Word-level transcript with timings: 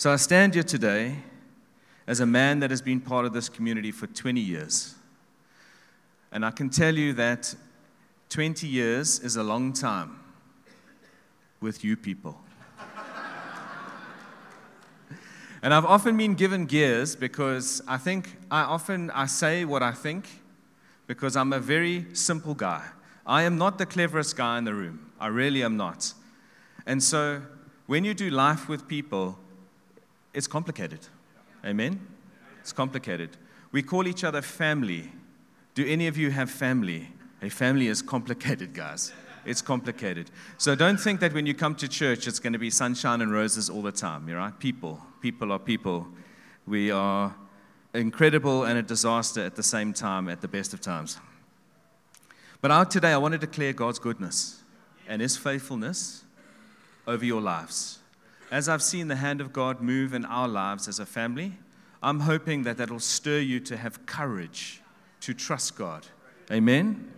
So 0.00 0.10
I 0.10 0.16
stand 0.16 0.54
here 0.54 0.62
today 0.62 1.14
as 2.06 2.20
a 2.20 2.24
man 2.24 2.60
that 2.60 2.70
has 2.70 2.80
been 2.80 3.00
part 3.00 3.26
of 3.26 3.34
this 3.34 3.50
community 3.50 3.92
for 3.92 4.06
20 4.06 4.40
years. 4.40 4.94
And 6.32 6.42
I 6.42 6.50
can 6.52 6.70
tell 6.70 6.94
you 6.96 7.12
that 7.12 7.54
20 8.30 8.66
years 8.66 9.18
is 9.18 9.36
a 9.36 9.42
long 9.42 9.74
time 9.74 10.18
with 11.60 11.84
you 11.84 11.98
people. 11.98 12.40
and 15.62 15.74
I've 15.74 15.84
often 15.84 16.16
been 16.16 16.32
given 16.32 16.64
gears 16.64 17.14
because 17.14 17.82
I 17.86 17.98
think 17.98 18.38
I 18.50 18.62
often 18.62 19.10
I 19.10 19.26
say 19.26 19.66
what 19.66 19.82
I 19.82 19.92
think 19.92 20.30
because 21.08 21.36
I'm 21.36 21.52
a 21.52 21.60
very 21.60 22.06
simple 22.14 22.54
guy. 22.54 22.86
I 23.26 23.42
am 23.42 23.58
not 23.58 23.76
the 23.76 23.84
cleverest 23.84 24.34
guy 24.34 24.56
in 24.56 24.64
the 24.64 24.72
room. 24.72 25.12
I 25.20 25.26
really 25.26 25.62
am 25.62 25.76
not. 25.76 26.14
And 26.86 27.02
so 27.02 27.42
when 27.86 28.06
you 28.06 28.14
do 28.14 28.30
life 28.30 28.66
with 28.66 28.88
people, 28.88 29.36
it's 30.32 30.46
complicated. 30.46 31.00
Amen? 31.64 32.00
It's 32.60 32.72
complicated. 32.72 33.36
We 33.72 33.82
call 33.82 34.06
each 34.06 34.24
other 34.24 34.42
family. 34.42 35.10
Do 35.74 35.86
any 35.86 36.06
of 36.06 36.16
you 36.16 36.30
have 36.30 36.50
family? 36.50 37.08
A 37.42 37.48
family 37.48 37.86
is 37.86 38.02
complicated, 38.02 38.74
guys. 38.74 39.12
It's 39.44 39.62
complicated. 39.62 40.30
So 40.58 40.74
don't 40.74 40.98
think 40.98 41.20
that 41.20 41.32
when 41.32 41.46
you 41.46 41.54
come 41.54 41.74
to 41.76 41.88
church, 41.88 42.26
it's 42.26 42.38
going 42.38 42.52
to 42.52 42.58
be 42.58 42.70
sunshine 42.70 43.22
and 43.22 43.32
roses 43.32 43.70
all 43.70 43.82
the 43.82 43.92
time. 43.92 44.28
You're 44.28 44.38
right? 44.38 44.58
People. 44.58 45.00
People 45.20 45.52
are 45.52 45.58
people. 45.58 46.06
We 46.66 46.90
are 46.90 47.34
incredible 47.94 48.64
and 48.64 48.78
a 48.78 48.82
disaster 48.82 49.40
at 49.40 49.56
the 49.56 49.62
same 49.62 49.92
time, 49.92 50.28
at 50.28 50.40
the 50.40 50.48
best 50.48 50.74
of 50.74 50.80
times. 50.80 51.18
But 52.60 52.70
out 52.70 52.90
today, 52.90 53.12
I 53.12 53.16
want 53.16 53.32
to 53.32 53.38
declare 53.38 53.72
God's 53.72 53.98
goodness 53.98 54.62
and 55.08 55.22
His 55.22 55.36
faithfulness 55.36 56.24
over 57.06 57.24
your 57.24 57.40
lives. 57.40 57.99
As 58.50 58.68
I've 58.68 58.82
seen 58.82 59.08
the 59.08 59.16
hand 59.16 59.40
of 59.40 59.52
God 59.52 59.80
move 59.80 60.12
in 60.12 60.24
our 60.24 60.48
lives 60.48 60.88
as 60.88 60.98
a 60.98 61.06
family, 61.06 61.52
I'm 62.02 62.20
hoping 62.20 62.64
that 62.64 62.78
that'll 62.78 62.98
stir 62.98 63.38
you 63.38 63.60
to 63.60 63.76
have 63.76 64.06
courage 64.06 64.82
to 65.20 65.34
trust 65.34 65.76
God. 65.76 66.06
Amen. 66.50 67.12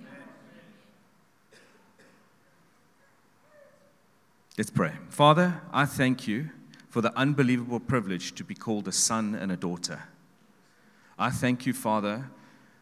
Let's 4.58 4.70
pray. 4.70 4.92
Father, 5.08 5.62
I 5.72 5.86
thank 5.86 6.28
you 6.28 6.50
for 6.90 7.00
the 7.00 7.16
unbelievable 7.16 7.80
privilege 7.80 8.34
to 8.34 8.44
be 8.44 8.54
called 8.54 8.86
a 8.86 8.92
son 8.92 9.34
and 9.34 9.50
a 9.50 9.56
daughter. 9.56 10.02
I 11.18 11.30
thank 11.30 11.64
you, 11.64 11.72
Father, 11.72 12.30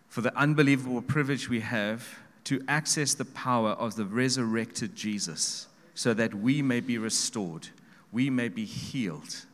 for 0.09 0.23
the 0.23 0.37
unbelievable 0.37 1.03
privilege 1.03 1.49
we 1.49 1.61
have 1.61 2.19
to 2.45 2.61
access 2.67 3.15
the 3.15 3.25
power 3.25 3.71
of 3.71 3.95
the 3.95 4.05
resurrected 4.05 4.97
Jesus 4.97 5.69
so 5.95 6.13
that 6.15 6.35
we 6.35 6.63
may 6.63 6.81
be 6.81 6.99
restored, 6.99 7.69
we 8.13 8.31
may 8.31 8.49
be 8.49 8.65
healed, 8.65 9.45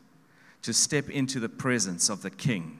to 0.62 0.72
step 0.72 1.08
into 1.10 1.40
the 1.40 1.48
presence 1.48 2.08
of 2.08 2.22
the 2.22 2.30
King. 2.30 2.78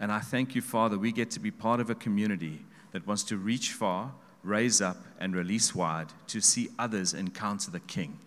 And 0.00 0.12
I 0.12 0.20
thank 0.20 0.54
you, 0.54 0.60
Father, 0.60 0.98
we 0.98 1.12
get 1.12 1.30
to 1.32 1.40
be 1.40 1.50
part 1.50 1.80
of 1.80 1.88
a 1.90 1.94
community 1.94 2.60
that 2.92 3.06
wants 3.06 3.22
to 3.24 3.36
reach 3.36 3.72
far, 3.72 4.12
raise 4.42 4.80
up, 4.80 4.98
and 5.18 5.34
release 5.34 5.74
wide 5.74 6.08
to 6.28 6.40
see 6.40 6.68
others 6.78 7.14
encounter 7.14 7.70
the 7.70 7.80
King. 7.80 8.18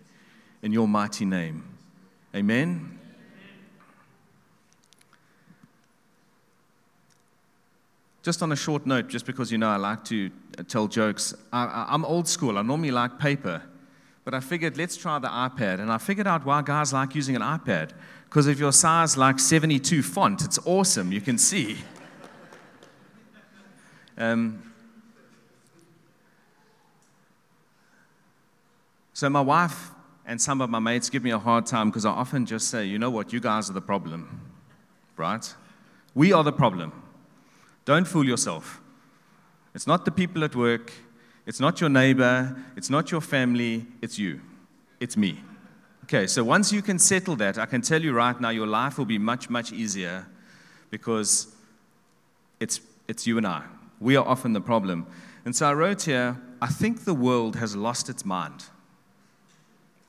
In 0.61 0.71
your 0.71 0.87
mighty 0.87 1.25
name. 1.25 1.63
Amen. 2.35 2.97
Just 8.27 8.43
on 8.43 8.51
a 8.51 8.57
short 8.57 8.85
note, 8.85 9.07
just 9.07 9.25
because 9.25 9.53
you 9.53 9.57
know 9.57 9.69
I 9.69 9.77
like 9.77 10.03
to 10.05 10.29
uh, 10.59 10.63
tell 10.67 10.87
jokes, 10.87 11.33
I, 11.53 11.93
am 11.93 12.03
old 12.03 12.27
school. 12.27 12.57
I 12.57 12.61
normally 12.61 12.91
like 12.91 13.17
paper, 13.19 13.61
but 14.27 14.33
I 14.33 14.41
figured 14.41 14.77
let's 14.77 14.97
try 14.97 15.19
the 15.19 15.29
iPad. 15.29 15.79
And 15.79 15.89
I 15.89 15.97
figured 15.97 16.27
out 16.27 16.45
why 16.45 16.61
guys 16.61 16.91
like 16.91 17.15
using 17.15 17.37
an 17.37 17.41
iPad. 17.41 17.91
Because 18.25 18.47
if 18.47 18.59
your 18.59 18.73
size 18.73 19.15
like 19.15 19.39
72 19.39 20.03
font, 20.03 20.43
it's 20.43 20.59
awesome. 20.65 21.13
You 21.13 21.21
can 21.21 21.37
see. 21.37 21.77
Um, 24.19 24.73
so 29.13 29.29
my 29.29 29.41
wife 29.41 29.91
and 30.25 30.41
some 30.41 30.59
of 30.59 30.71
my 30.71 30.79
mates 30.79 31.07
give 31.11 31.23
me 31.23 31.29
a 31.29 31.37
hard 31.37 31.67
time 31.67 31.89
because 31.89 32.03
I 32.03 32.09
often 32.09 32.47
just 32.47 32.69
say, 32.69 32.83
you 32.83 32.97
know 32.97 33.11
what, 33.11 33.31
you 33.31 33.39
guys 33.39 33.69
are 33.69 33.73
the 33.73 33.81
problem, 33.81 34.41
right? 35.17 35.53
We 36.15 36.33
are 36.33 36.43
the 36.43 36.51
problem. 36.51 36.93
Don't 37.85 38.07
fool 38.07 38.25
yourself. 38.25 38.81
It's 39.75 39.85
not 39.85 40.03
the 40.03 40.09
people 40.09 40.43
at 40.43 40.55
work, 40.55 40.91
it's 41.47 41.61
not 41.61 41.79
your 41.79 41.89
neighbor, 41.89 42.55
it's 42.75 42.89
not 42.89 43.09
your 43.09 43.21
family, 43.21 43.87
it's 44.01 44.19
you. 44.19 44.41
It's 44.99 45.15
me. 45.15 45.41
Okay, 46.03 46.27
so 46.27 46.43
once 46.43 46.73
you 46.73 46.81
can 46.81 46.99
settle 46.99 47.37
that, 47.37 47.57
I 47.57 47.65
can 47.65 47.81
tell 47.81 48.01
you 48.01 48.11
right 48.11 48.39
now, 48.39 48.49
your 48.49 48.67
life 48.67 48.97
will 48.97 49.05
be 49.05 49.17
much, 49.17 49.49
much 49.49 49.71
easier 49.71 50.27
because 50.89 51.47
it's, 52.59 52.81
it's 53.07 53.25
you 53.25 53.37
and 53.37 53.47
I. 53.47 53.63
We 53.99 54.17
are 54.17 54.27
often 54.27 54.51
the 54.53 54.61
problem. 54.61 55.07
And 55.45 55.55
so 55.55 55.69
I 55.69 55.73
wrote 55.73 56.01
here, 56.03 56.37
I 56.61 56.67
think 56.67 57.05
the 57.05 57.13
world 57.13 57.55
has 57.55 57.75
lost 57.75 58.09
its 58.09 58.25
mind. 58.25 58.65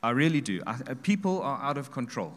I 0.03 0.11
really 0.11 0.41
do. 0.41 0.61
I, 0.67 0.73
uh, 0.73 0.95
people 1.03 1.41
are 1.43 1.61
out 1.63 1.79
of 1.79 1.93
control. 1.93 2.33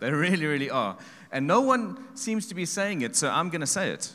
They 0.00 0.10
really, 0.10 0.44
really 0.44 0.68
are. 0.68 0.98
And 1.32 1.46
no 1.46 1.62
one 1.62 1.98
seems 2.14 2.46
to 2.48 2.54
be 2.54 2.66
saying 2.66 3.00
it, 3.00 3.16
so 3.16 3.30
I'm 3.30 3.48
going 3.48 3.62
to 3.62 3.66
say 3.66 3.90
it. 3.90 4.14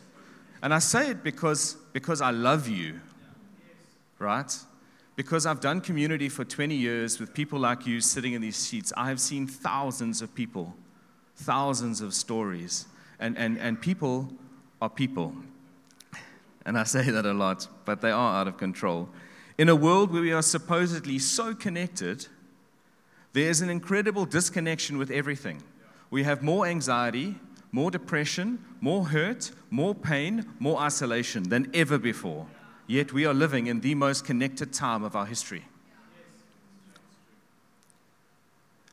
And 0.61 0.73
I 0.73 0.79
say 0.79 1.09
it 1.09 1.23
because, 1.23 1.75
because 1.93 2.21
I 2.21 2.29
love 2.29 2.67
you, 2.67 2.99
right? 4.21 4.55
Because 5.15 5.45
I've 5.45 5.59
done 5.59 5.81
community 5.81 6.29
for 6.29 6.45
20 6.45 6.75
years 6.75 7.19
with 7.19 7.33
people 7.33 7.59
like 7.59 7.85
you 7.85 7.99
sitting 7.99 8.33
in 8.33 8.41
these 8.41 8.55
seats. 8.55 8.93
I 8.95 9.09
have 9.09 9.19
seen 9.19 9.47
thousands 9.47 10.21
of 10.21 10.33
people, 10.33 10.73
thousands 11.35 12.01
of 12.01 12.13
stories. 12.13 12.85
And, 13.19 13.37
and, 13.37 13.57
and 13.57 13.79
people 13.79 14.31
are 14.81 14.89
people. 14.89 15.35
And 16.65 16.77
I 16.77 16.83
say 16.83 17.09
that 17.09 17.25
a 17.25 17.33
lot, 17.33 17.67
but 17.85 18.01
they 18.01 18.11
are 18.11 18.39
out 18.39 18.47
of 18.47 18.57
control. 18.57 19.09
In 19.57 19.69
a 19.69 19.75
world 19.75 20.11
where 20.11 20.21
we 20.21 20.31
are 20.31 20.41
supposedly 20.41 21.19
so 21.19 21.53
connected, 21.53 22.27
there 23.33 23.49
is 23.49 23.61
an 23.61 23.69
incredible 23.69 24.25
disconnection 24.25 24.97
with 24.97 25.11
everything. 25.11 25.61
We 26.09 26.23
have 26.23 26.41
more 26.41 26.65
anxiety, 26.65 27.35
more 27.71 27.91
depression, 27.91 28.63
more 28.79 29.05
hurt, 29.05 29.51
more 29.69 29.95
pain, 29.95 30.45
more 30.59 30.79
isolation 30.79 31.43
than 31.43 31.69
ever 31.73 31.97
before. 31.97 32.47
Yet 32.87 33.13
we 33.13 33.25
are 33.25 33.33
living 33.33 33.67
in 33.67 33.81
the 33.81 33.95
most 33.95 34.25
connected 34.25 34.73
time 34.73 35.03
of 35.03 35.15
our 35.15 35.25
history. 35.25 35.63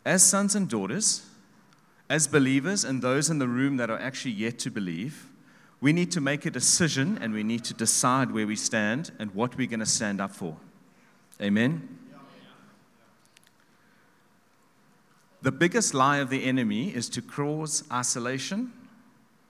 As 0.05 0.23
sons 0.23 0.55
and 0.55 0.69
daughters, 0.69 1.27
as 2.09 2.27
believers, 2.27 2.85
and 2.85 3.03
those 3.03 3.29
in 3.29 3.39
the 3.39 3.49
room 3.49 3.77
that 3.77 3.91
are 3.91 3.99
actually 3.99 4.33
yet 4.33 4.59
to 4.61 4.71
believe, 4.71 5.29
we 5.81 5.93
need 5.93 6.11
to 6.13 6.21
make 6.21 6.47
a 6.47 6.51
decision 6.51 7.19
and 7.21 7.33
we 7.33 7.43
need 7.43 7.65
to 7.65 7.75
decide 7.75 8.31
where 8.31 8.47
we 8.47 8.57
stand 8.57 9.13
and 9.19 9.35
what 9.35 9.57
we're 9.57 9.69
going 9.69 9.81
to 9.81 9.87
stand 9.87 10.21
up 10.21 10.33
for. 10.33 10.57
Amen. 11.41 11.99
The 15.43 15.53
biggest 15.53 15.95
lie 15.95 16.19
of 16.19 16.31
the 16.31 16.45
enemy 16.45 16.93
is 16.93 17.09
to 17.11 17.23
cause 17.23 17.85
isolation, 17.93 18.73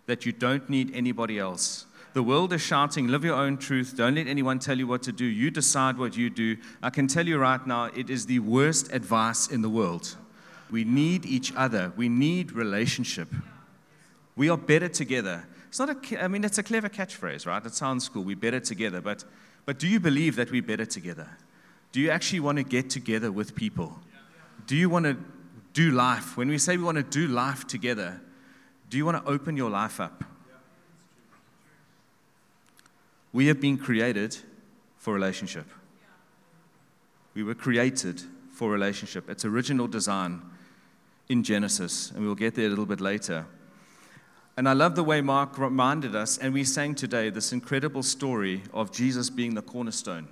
that 0.06 0.26
you 0.26 0.32
don't 0.32 0.68
need 0.68 0.94
anybody 0.94 1.38
else. 1.38 1.86
The 2.18 2.24
world 2.24 2.52
is 2.52 2.60
shouting, 2.60 3.06
live 3.06 3.24
your 3.24 3.36
own 3.36 3.58
truth. 3.58 3.94
Don't 3.96 4.16
let 4.16 4.26
anyone 4.26 4.58
tell 4.58 4.76
you 4.76 4.88
what 4.88 5.04
to 5.04 5.12
do. 5.12 5.24
You 5.24 5.52
decide 5.52 5.96
what 5.96 6.16
you 6.16 6.30
do. 6.30 6.56
I 6.82 6.90
can 6.90 7.06
tell 7.06 7.24
you 7.24 7.38
right 7.38 7.64
now, 7.64 7.84
it 7.94 8.10
is 8.10 8.26
the 8.26 8.40
worst 8.40 8.92
advice 8.92 9.46
in 9.46 9.62
the 9.62 9.68
world. 9.68 10.16
We 10.68 10.82
need 10.82 11.24
each 11.24 11.54
other, 11.54 11.92
we 11.96 12.08
need 12.08 12.50
relationship. 12.50 13.28
We 14.34 14.50
are 14.50 14.56
better 14.56 14.88
together. 14.88 15.46
It's 15.68 15.78
not 15.78 15.90
a, 15.90 16.24
I 16.24 16.26
mean, 16.26 16.42
it's 16.42 16.58
a 16.58 16.64
clever 16.64 16.88
catchphrase, 16.88 17.46
right? 17.46 17.64
It 17.64 17.74
sounds 17.74 18.08
cool. 18.08 18.24
We're 18.24 18.34
better 18.34 18.58
together. 18.58 19.00
But, 19.00 19.22
but 19.64 19.78
do 19.78 19.86
you 19.86 20.00
believe 20.00 20.34
that 20.34 20.50
we're 20.50 20.60
better 20.60 20.86
together? 20.86 21.28
Do 21.92 22.00
you 22.00 22.10
actually 22.10 22.40
want 22.40 22.58
to 22.58 22.64
get 22.64 22.90
together 22.90 23.30
with 23.30 23.54
people? 23.54 23.96
Do 24.66 24.74
you 24.74 24.90
want 24.90 25.04
to 25.04 25.16
do 25.72 25.92
life, 25.92 26.36
when 26.36 26.48
we 26.48 26.58
say 26.58 26.76
we 26.76 26.82
want 26.82 26.96
to 26.96 27.04
do 27.04 27.28
life 27.28 27.64
together, 27.68 28.20
do 28.90 28.96
you 28.96 29.06
want 29.06 29.24
to 29.24 29.30
open 29.30 29.56
your 29.56 29.70
life 29.70 30.00
up? 30.00 30.24
We 33.32 33.46
have 33.46 33.60
been 33.60 33.78
created 33.78 34.36
for 34.96 35.14
relationship. 35.14 35.66
We 37.34 37.42
were 37.42 37.54
created 37.54 38.22
for 38.52 38.70
relationship. 38.70 39.30
It's 39.30 39.44
original 39.44 39.86
design 39.86 40.42
in 41.28 41.42
Genesis, 41.42 42.10
and 42.10 42.24
we'll 42.24 42.34
get 42.34 42.54
there 42.54 42.66
a 42.66 42.70
little 42.70 42.86
bit 42.86 43.00
later. 43.00 43.46
And 44.56 44.68
I 44.68 44.72
love 44.72 44.96
the 44.96 45.04
way 45.04 45.20
Mark 45.20 45.56
reminded 45.56 46.16
us, 46.16 46.38
and 46.38 46.52
we 46.52 46.64
sang 46.64 46.94
today 46.94 47.30
this 47.30 47.52
incredible 47.52 48.02
story 48.02 48.62
of 48.74 48.90
Jesus 48.90 49.30
being 49.30 49.54
the 49.54 49.62
cornerstone. 49.62 50.26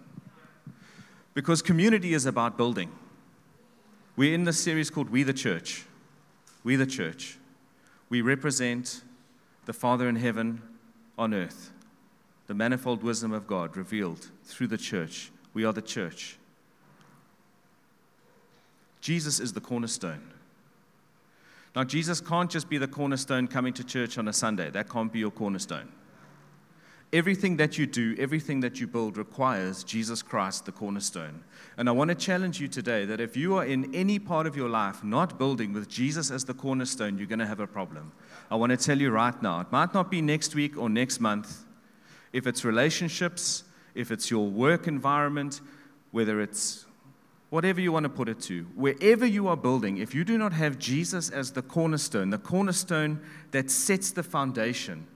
Because 1.32 1.62
community 1.62 2.14
is 2.14 2.26
about 2.26 2.56
building. 2.56 2.90
We're 4.16 4.34
in 4.34 4.44
this 4.44 4.58
series 4.58 4.90
called 4.90 5.10
We 5.10 5.22
the 5.22 5.34
Church. 5.34 5.84
We 6.64 6.74
the 6.74 6.86
Church. 6.86 7.38
We 8.08 8.22
represent 8.22 9.02
the 9.66 9.72
Father 9.72 10.08
in 10.08 10.16
heaven 10.16 10.62
on 11.18 11.34
earth, 11.34 11.70
the 12.46 12.54
manifold 12.54 13.02
wisdom 13.02 13.32
of 13.32 13.46
God 13.46 13.76
revealed 13.76 14.28
through 14.44 14.68
the 14.68 14.78
church. 14.78 15.30
We 15.54 15.64
are 15.64 15.72
the 15.72 15.82
church. 15.82 16.38
Jesus 19.00 19.40
is 19.40 19.52
the 19.52 19.60
cornerstone. 19.60 20.32
Now, 21.74 21.84
Jesus 21.84 22.20
can't 22.20 22.50
just 22.50 22.68
be 22.68 22.78
the 22.78 22.88
cornerstone 22.88 23.48
coming 23.48 23.74
to 23.74 23.84
church 23.84 24.16
on 24.16 24.28
a 24.28 24.32
Sunday. 24.32 24.70
That 24.70 24.88
can't 24.88 25.12
be 25.12 25.18
your 25.18 25.30
cornerstone. 25.30 25.92
Everything 27.12 27.56
that 27.58 27.78
you 27.78 27.86
do, 27.86 28.16
everything 28.18 28.60
that 28.60 28.80
you 28.80 28.86
build 28.86 29.16
requires 29.16 29.84
Jesus 29.84 30.22
Christ, 30.22 30.64
the 30.64 30.72
cornerstone. 30.72 31.44
And 31.76 31.88
I 31.88 31.92
want 31.92 32.08
to 32.08 32.14
challenge 32.14 32.60
you 32.60 32.66
today 32.66 33.04
that 33.04 33.20
if 33.20 33.36
you 33.36 33.56
are 33.56 33.64
in 33.64 33.94
any 33.94 34.18
part 34.18 34.46
of 34.46 34.56
your 34.56 34.68
life 34.68 35.04
not 35.04 35.38
building 35.38 35.72
with 35.72 35.88
Jesus 35.88 36.30
as 36.30 36.44
the 36.44 36.54
cornerstone, 36.54 37.18
you're 37.18 37.28
going 37.28 37.38
to 37.38 37.46
have 37.46 37.60
a 37.60 37.66
problem. 37.66 38.10
I 38.50 38.56
want 38.56 38.70
to 38.70 38.76
tell 38.76 38.98
you 38.98 39.10
right 39.10 39.40
now, 39.40 39.60
it 39.60 39.70
might 39.70 39.94
not 39.94 40.10
be 40.10 40.20
next 40.20 40.54
week 40.54 40.76
or 40.76 40.88
next 40.88 41.20
month. 41.20 41.65
If 42.36 42.46
it's 42.46 42.66
relationships, 42.66 43.64
if 43.94 44.10
it's 44.10 44.30
your 44.30 44.46
work 44.46 44.86
environment, 44.86 45.62
whether 46.10 46.42
it's 46.42 46.84
whatever 47.48 47.80
you 47.80 47.92
want 47.92 48.04
to 48.04 48.10
put 48.10 48.28
it 48.28 48.40
to, 48.40 48.64
wherever 48.74 49.24
you 49.24 49.48
are 49.48 49.56
building, 49.56 49.96
if 49.96 50.14
you 50.14 50.22
do 50.22 50.36
not 50.36 50.52
have 50.52 50.78
Jesus 50.78 51.30
as 51.30 51.52
the 51.52 51.62
cornerstone, 51.62 52.28
the 52.28 52.36
cornerstone 52.36 53.22
that 53.52 53.70
sets 53.70 54.10
the 54.10 54.22
foundation, 54.22 55.06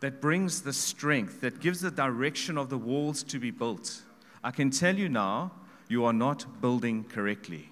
that 0.00 0.22
brings 0.22 0.62
the 0.62 0.72
strength, 0.72 1.42
that 1.42 1.60
gives 1.60 1.82
the 1.82 1.90
direction 1.90 2.56
of 2.56 2.70
the 2.70 2.78
walls 2.78 3.22
to 3.24 3.38
be 3.38 3.50
built, 3.50 4.00
I 4.42 4.50
can 4.50 4.70
tell 4.70 4.96
you 4.96 5.10
now, 5.10 5.52
you 5.88 6.06
are 6.06 6.14
not 6.14 6.62
building 6.62 7.04
correctly. 7.04 7.71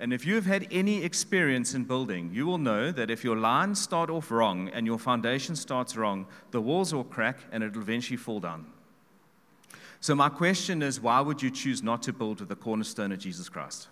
And 0.00 0.12
if 0.12 0.24
you've 0.24 0.46
had 0.46 0.68
any 0.70 1.02
experience 1.02 1.74
in 1.74 1.84
building, 1.84 2.30
you 2.32 2.46
will 2.46 2.58
know 2.58 2.92
that 2.92 3.10
if 3.10 3.24
your 3.24 3.36
lines 3.36 3.80
start 3.80 4.10
off 4.10 4.30
wrong 4.30 4.68
and 4.68 4.86
your 4.86 4.98
foundation 4.98 5.56
starts 5.56 5.96
wrong, 5.96 6.26
the 6.52 6.60
walls 6.60 6.94
will 6.94 7.04
crack 7.04 7.38
and 7.50 7.64
it'll 7.64 7.82
eventually 7.82 8.16
fall 8.16 8.38
down. 8.38 8.66
So, 10.00 10.14
my 10.14 10.28
question 10.28 10.82
is 10.82 11.00
why 11.00 11.20
would 11.20 11.42
you 11.42 11.50
choose 11.50 11.82
not 11.82 12.02
to 12.04 12.12
build 12.12 12.38
with 12.38 12.48
the 12.48 12.56
cornerstone 12.56 13.10
of 13.10 13.18
Jesus 13.18 13.48
Christ? 13.48 13.88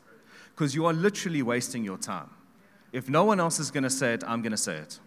Because 0.54 0.74
you 0.74 0.86
are 0.86 0.92
literally 0.92 1.42
wasting 1.42 1.84
your 1.84 1.98
time. 1.98 2.30
If 2.92 3.08
no 3.08 3.24
one 3.24 3.40
else 3.40 3.58
is 3.58 3.72
going 3.72 3.82
to 3.82 3.90
say 3.90 4.14
it, 4.14 4.22
I'm 4.26 4.42
going 4.42 4.52
to 4.52 4.56
say 4.56 4.76
it. 4.76 5.00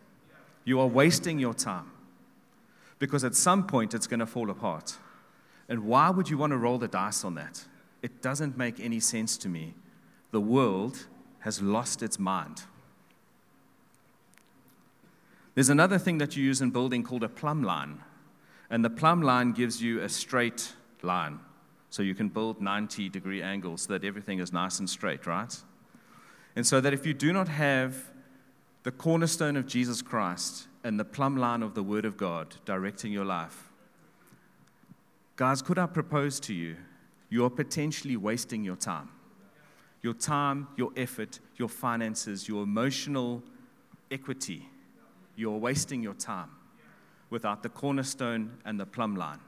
You 0.65 0.81
are 0.81 0.87
wasting 0.87 1.39
your 1.39 1.53
time. 1.53 1.89
Because 2.99 3.23
at 3.23 3.33
some 3.33 3.65
point 3.65 3.93
it's 3.93 4.07
going 4.07 4.19
to 4.19 4.25
fall 4.25 4.49
apart. 4.49 4.97
And 5.69 5.85
why 5.85 6.09
would 6.09 6.29
you 6.29 6.37
want 6.37 6.51
to 6.51 6.57
roll 6.57 6.77
the 6.77 6.89
dice 6.89 7.23
on 7.23 7.35
that? 7.35 7.63
It 8.01 8.21
doesn't 8.21 8.57
make 8.57 8.79
any 8.79 8.99
sense 8.99 9.37
to 9.37 9.49
me. 9.49 9.73
The 10.31 10.41
world 10.41 11.07
has 11.39 11.61
lost 11.61 12.03
its 12.03 12.19
mind. 12.19 12.63
There's 15.55 15.69
another 15.69 15.97
thing 15.97 16.19
that 16.19 16.37
you 16.37 16.43
use 16.43 16.61
in 16.61 16.69
building 16.69 17.03
called 17.03 17.23
a 17.23 17.29
plumb 17.29 17.63
line. 17.63 18.01
And 18.69 18.85
the 18.85 18.89
plumb 18.89 19.21
line 19.21 19.51
gives 19.51 19.81
you 19.81 20.01
a 20.01 20.09
straight 20.09 20.73
line. 21.01 21.39
So 21.89 22.03
you 22.03 22.13
can 22.13 22.29
build 22.29 22.61
90 22.61 23.09
degree 23.09 23.41
angles 23.41 23.83
so 23.83 23.93
that 23.93 24.05
everything 24.05 24.39
is 24.39 24.53
nice 24.53 24.79
and 24.79 24.89
straight, 24.89 25.25
right? 25.25 25.55
And 26.55 26.65
so 26.65 26.79
that 26.81 26.93
if 26.93 27.05
you 27.05 27.13
do 27.13 27.33
not 27.33 27.47
have 27.47 28.11
the 28.83 28.91
cornerstone 28.91 29.57
of 29.57 29.65
Jesus 29.65 30.01
Christ 30.01 30.67
and 30.83 30.99
the 30.99 31.05
plumb 31.05 31.35
line 31.35 31.63
of 31.63 31.73
the 31.73 31.83
Word 31.83 32.05
of 32.05 32.15
God 32.15 32.55
directing 32.65 33.11
your 33.11 33.25
life, 33.25 33.69
guys, 35.35 35.61
could 35.61 35.79
I 35.79 35.87
propose 35.87 36.39
to 36.41 36.53
you? 36.53 36.77
You 37.29 37.43
are 37.45 37.49
potentially 37.49 38.17
wasting 38.17 38.63
your 38.63 38.75
time. 38.75 39.09
Your 40.01 40.13
time, 40.13 40.67
your 40.77 40.91
effort, 40.95 41.39
your 41.57 41.69
finances, 41.69 42.47
your 42.47 42.63
emotional 42.63 43.43
equity. 44.11 44.69
You're 45.35 45.57
wasting 45.57 46.01
your 46.01 46.13
time 46.13 46.49
without 47.29 47.63
the 47.63 47.69
cornerstone 47.69 48.57
and 48.65 48.79
the 48.79 48.85
plumb 48.85 49.15
line. 49.15 49.39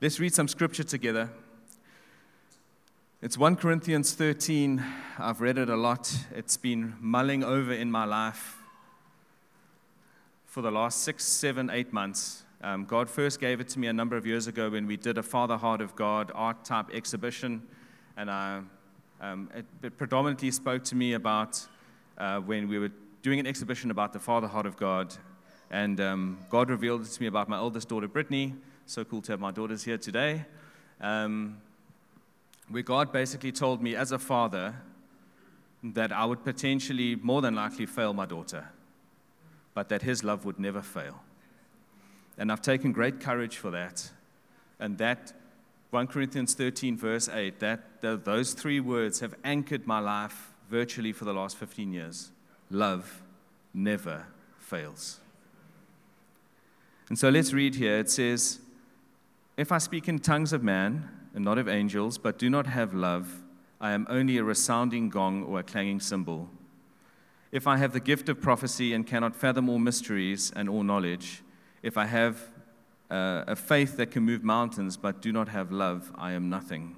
Let's 0.00 0.18
read 0.18 0.34
some 0.34 0.48
scripture 0.48 0.82
together. 0.82 1.30
It's 3.22 3.36
1 3.36 3.56
Corinthians 3.56 4.14
13. 4.14 4.82
I've 5.18 5.42
read 5.42 5.58
it 5.58 5.68
a 5.68 5.76
lot. 5.76 6.10
It's 6.34 6.56
been 6.56 6.94
mulling 7.00 7.44
over 7.44 7.72
in 7.72 7.90
my 7.90 8.06
life 8.06 8.56
for 10.46 10.62
the 10.62 10.70
last 10.70 11.02
six, 11.02 11.24
seven, 11.24 11.68
eight 11.70 11.92
months. 11.92 12.44
Um, 12.62 12.84
God 12.84 13.08
first 13.08 13.40
gave 13.40 13.60
it 13.60 13.68
to 13.70 13.78
me 13.78 13.86
a 13.86 13.92
number 13.92 14.16
of 14.16 14.26
years 14.26 14.46
ago 14.46 14.70
when 14.70 14.86
we 14.86 14.96
did 14.96 15.18
a 15.18 15.22
Father 15.22 15.56
Heart 15.56 15.80
of 15.80 15.96
God 15.96 16.30
art 16.34 16.64
type 16.64 16.90
exhibition. 16.92 17.62
And 18.16 18.30
I, 18.30 18.60
um, 19.20 19.50
it, 19.54 19.66
it, 19.82 19.96
predominantly 19.96 20.50
spoke 20.50 20.84
to 20.84 20.94
me 20.94 21.14
about 21.14 21.66
uh, 22.18 22.38
when 22.40 22.68
we 22.68 22.78
were 22.78 22.90
doing 23.22 23.40
an 23.40 23.46
exhibition 23.46 23.90
about 23.90 24.12
the 24.12 24.18
Father 24.18 24.46
Heart 24.46 24.66
of 24.66 24.76
God. 24.76 25.14
And 25.70 26.00
um, 26.00 26.38
God 26.50 26.68
revealed 26.68 27.02
it 27.02 27.08
to 27.08 27.20
me 27.22 27.28
about 27.28 27.48
my 27.48 27.58
oldest 27.58 27.88
daughter, 27.88 28.08
Brittany 28.08 28.54
so 28.90 29.04
cool 29.04 29.22
to 29.22 29.32
have 29.32 29.38
my 29.38 29.52
daughters 29.52 29.84
here 29.84 29.98
today. 29.98 30.44
Um, 31.00 31.58
where 32.68 32.82
God 32.82 33.12
basically 33.12 33.52
told 33.52 33.80
me 33.80 33.94
as 33.94 34.10
a 34.10 34.18
father 34.18 34.74
that 35.82 36.10
I 36.10 36.24
would 36.24 36.44
potentially, 36.44 37.14
more 37.14 37.40
than 37.40 37.54
likely, 37.54 37.86
fail 37.86 38.12
my 38.12 38.26
daughter, 38.26 38.68
but 39.74 39.88
that 39.90 40.02
His 40.02 40.24
love 40.24 40.44
would 40.44 40.58
never 40.58 40.82
fail. 40.82 41.22
And 42.40 42.50
I've 42.50 42.62
taken 42.62 42.90
great 42.92 43.20
courage 43.20 43.58
for 43.58 43.70
that. 43.70 44.10
And 44.80 44.96
that 44.96 45.34
1 45.90 46.06
Corinthians 46.06 46.54
13, 46.54 46.96
verse 46.96 47.28
8, 47.28 47.60
that, 47.60 48.00
that 48.00 48.24
those 48.24 48.54
three 48.54 48.80
words 48.80 49.20
have 49.20 49.34
anchored 49.44 49.86
my 49.86 49.98
life 49.98 50.50
virtually 50.70 51.12
for 51.12 51.26
the 51.26 51.34
last 51.34 51.58
15 51.58 51.92
years. 51.92 52.32
Love 52.70 53.22
never 53.74 54.24
fails. 54.58 55.20
And 57.10 57.18
so 57.18 57.28
let's 57.28 57.52
read 57.52 57.74
here. 57.74 57.98
It 57.98 58.08
says, 58.10 58.60
if 59.58 59.70
I 59.70 59.76
speak 59.76 60.08
in 60.08 60.18
tongues 60.18 60.54
of 60.54 60.62
man 60.62 61.10
and 61.34 61.44
not 61.44 61.58
of 61.58 61.68
angels, 61.68 62.16
but 62.16 62.38
do 62.38 62.48
not 62.48 62.66
have 62.68 62.94
love, 62.94 63.42
I 63.82 63.92
am 63.92 64.06
only 64.08 64.38
a 64.38 64.44
resounding 64.44 65.10
gong 65.10 65.44
or 65.44 65.60
a 65.60 65.62
clanging 65.62 66.00
cymbal. 66.00 66.48
If 67.52 67.66
I 67.66 67.76
have 67.76 67.92
the 67.92 68.00
gift 68.00 68.30
of 68.30 68.40
prophecy 68.40 68.94
and 68.94 69.06
cannot 69.06 69.36
fathom 69.36 69.68
all 69.68 69.78
mysteries 69.78 70.50
and 70.56 70.70
all 70.70 70.82
knowledge, 70.82 71.42
if 71.82 71.96
I 71.96 72.06
have 72.06 72.40
uh, 73.10 73.44
a 73.46 73.56
faith 73.56 73.96
that 73.96 74.10
can 74.10 74.22
move 74.22 74.44
mountains 74.44 74.96
but 74.96 75.20
do 75.20 75.32
not 75.32 75.48
have 75.48 75.72
love, 75.72 76.12
I 76.14 76.32
am 76.32 76.48
nothing. 76.48 76.96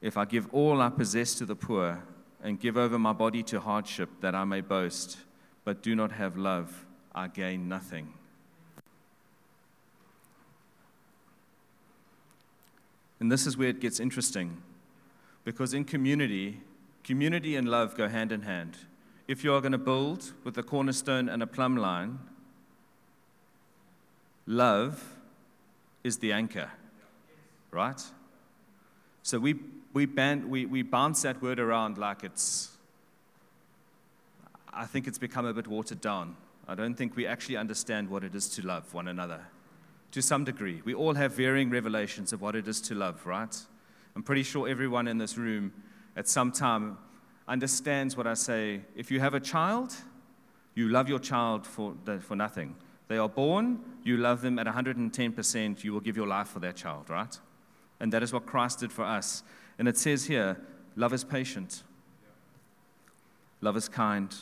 If 0.00 0.16
I 0.16 0.24
give 0.24 0.52
all 0.52 0.80
I 0.80 0.90
possess 0.90 1.34
to 1.36 1.46
the 1.46 1.56
poor 1.56 2.02
and 2.42 2.60
give 2.60 2.76
over 2.76 2.98
my 2.98 3.12
body 3.12 3.42
to 3.44 3.60
hardship 3.60 4.10
that 4.20 4.34
I 4.34 4.44
may 4.44 4.60
boast, 4.60 5.16
but 5.64 5.82
do 5.82 5.94
not 5.94 6.12
have 6.12 6.36
love, 6.36 6.84
I 7.14 7.28
gain 7.28 7.68
nothing. 7.68 8.12
And 13.18 13.32
this 13.32 13.46
is 13.46 13.56
where 13.56 13.68
it 13.68 13.80
gets 13.80 14.00
interesting. 14.00 14.62
Because 15.44 15.72
in 15.72 15.84
community, 15.84 16.60
community 17.02 17.56
and 17.56 17.68
love 17.68 17.96
go 17.96 18.08
hand 18.08 18.32
in 18.32 18.42
hand. 18.42 18.76
If 19.26 19.42
you 19.42 19.54
are 19.54 19.60
going 19.62 19.72
to 19.72 19.78
build 19.78 20.34
with 20.44 20.58
a 20.58 20.62
cornerstone 20.62 21.30
and 21.30 21.42
a 21.42 21.46
plumb 21.46 21.78
line, 21.78 22.18
love 24.46 25.02
is 26.02 26.18
the 26.18 26.32
anchor, 26.32 26.70
right? 27.70 28.02
So 29.22 29.38
we, 29.38 29.56
we, 29.92 30.06
ban, 30.06 30.48
we, 30.50 30.66
we 30.66 30.82
bounce 30.82 31.22
that 31.22 31.40
word 31.40 31.58
around 31.58 31.98
like 31.98 32.24
it's, 32.24 32.76
I 34.72 34.84
think 34.86 35.06
it's 35.06 35.18
become 35.18 35.46
a 35.46 35.54
bit 35.54 35.66
watered 35.66 36.00
down. 36.00 36.36
I 36.68 36.74
don't 36.74 36.94
think 36.94 37.16
we 37.16 37.26
actually 37.26 37.56
understand 37.56 38.08
what 38.10 38.24
it 38.24 38.34
is 38.34 38.48
to 38.50 38.66
love 38.66 38.92
one 38.94 39.08
another 39.08 39.40
to 40.14 40.22
some 40.22 40.44
degree. 40.44 40.80
We 40.84 40.94
all 40.94 41.14
have 41.14 41.32
varying 41.32 41.70
revelations 41.70 42.32
of 42.32 42.40
what 42.40 42.54
it 42.54 42.68
is 42.68 42.80
to 42.82 42.94
love, 42.94 43.26
right? 43.26 43.52
I'm 44.14 44.22
pretty 44.22 44.44
sure 44.44 44.68
everyone 44.68 45.08
in 45.08 45.18
this 45.18 45.36
room 45.36 45.72
at 46.16 46.28
some 46.28 46.52
time 46.52 46.98
understands 47.48 48.16
what 48.16 48.24
I 48.24 48.34
say. 48.34 48.82
If 48.94 49.10
you 49.10 49.18
have 49.18 49.34
a 49.34 49.40
child, 49.40 49.92
you 50.76 50.88
love 50.88 51.08
your 51.08 51.18
child 51.18 51.66
for, 51.66 51.94
for 52.20 52.36
nothing. 52.36 52.76
They 53.08 53.18
are 53.18 53.28
born, 53.28 53.80
you 54.02 54.16
love 54.16 54.40
them 54.40 54.58
at 54.58 54.66
110%, 54.66 55.84
you 55.84 55.92
will 55.92 56.00
give 56.00 56.16
your 56.16 56.26
life 56.26 56.48
for 56.48 56.60
that 56.60 56.76
child, 56.76 57.10
right? 57.10 57.38
And 58.00 58.12
that 58.12 58.22
is 58.22 58.32
what 58.32 58.46
Christ 58.46 58.80
did 58.80 58.92
for 58.92 59.04
us. 59.04 59.42
And 59.78 59.88
it 59.88 59.98
says 59.98 60.26
here 60.26 60.58
love 60.96 61.12
is 61.12 61.24
patient, 61.24 61.82
love 63.60 63.76
is 63.76 63.88
kind, 63.88 64.34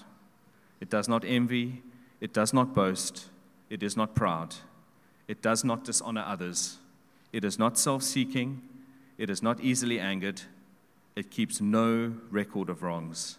it 0.81 0.91
does 0.91 1.09
not 1.09 1.25
envy, 1.25 1.83
it 2.21 2.33
does 2.33 2.53
not 2.53 2.75
boast, 2.75 3.31
it 3.71 3.83
is 3.83 3.97
not 3.97 4.15
proud. 4.15 4.55
It 5.29 5.41
does 5.41 5.65
not 5.65 5.85
dishonor 5.85 6.25
others. 6.27 6.77
It 7.33 7.43
is 7.43 7.59
not 7.59 7.79
self 7.79 8.03
seeking. 8.03 8.61
It 9.17 9.31
is 9.31 9.43
not 9.43 9.61
easily 9.61 9.99
angered. 9.99 10.43
It 11.17 11.31
keeps 11.31 11.61
no 11.61 12.15
record 12.31 12.69
of 12.69 12.83
wrongs. 12.83 13.39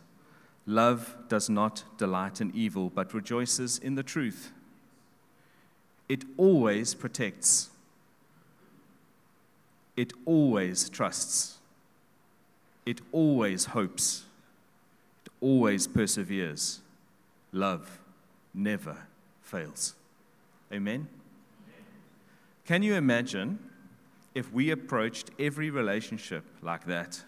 Love 0.66 1.16
does 1.28 1.52
not 1.52 1.84
delight 1.98 2.42
in 2.42 2.52
evil, 2.56 2.90
but 2.90 3.14
rejoices 3.14 3.78
in 3.78 3.94
the 3.94 4.02
truth. 4.02 4.54
It 6.10 6.24
always 6.38 6.94
protects. 6.94 7.70
It 9.96 10.14
always 10.26 10.90
trusts. 10.90 11.58
It 12.86 13.02
always 13.12 13.66
hopes. 13.66 14.26
It 15.26 15.32
always 15.40 15.88
perseveres. 15.88 16.82
Love 17.52 18.00
never 18.54 18.98
fails. 19.42 19.96
Amen. 20.72 21.08
Can 22.66 22.82
you 22.82 22.96
imagine 22.96 23.60
if 24.34 24.52
we 24.52 24.72
approached 24.72 25.30
every 25.40 25.70
relationship 25.70 26.44
like 26.62 26.86
that? 26.86 27.24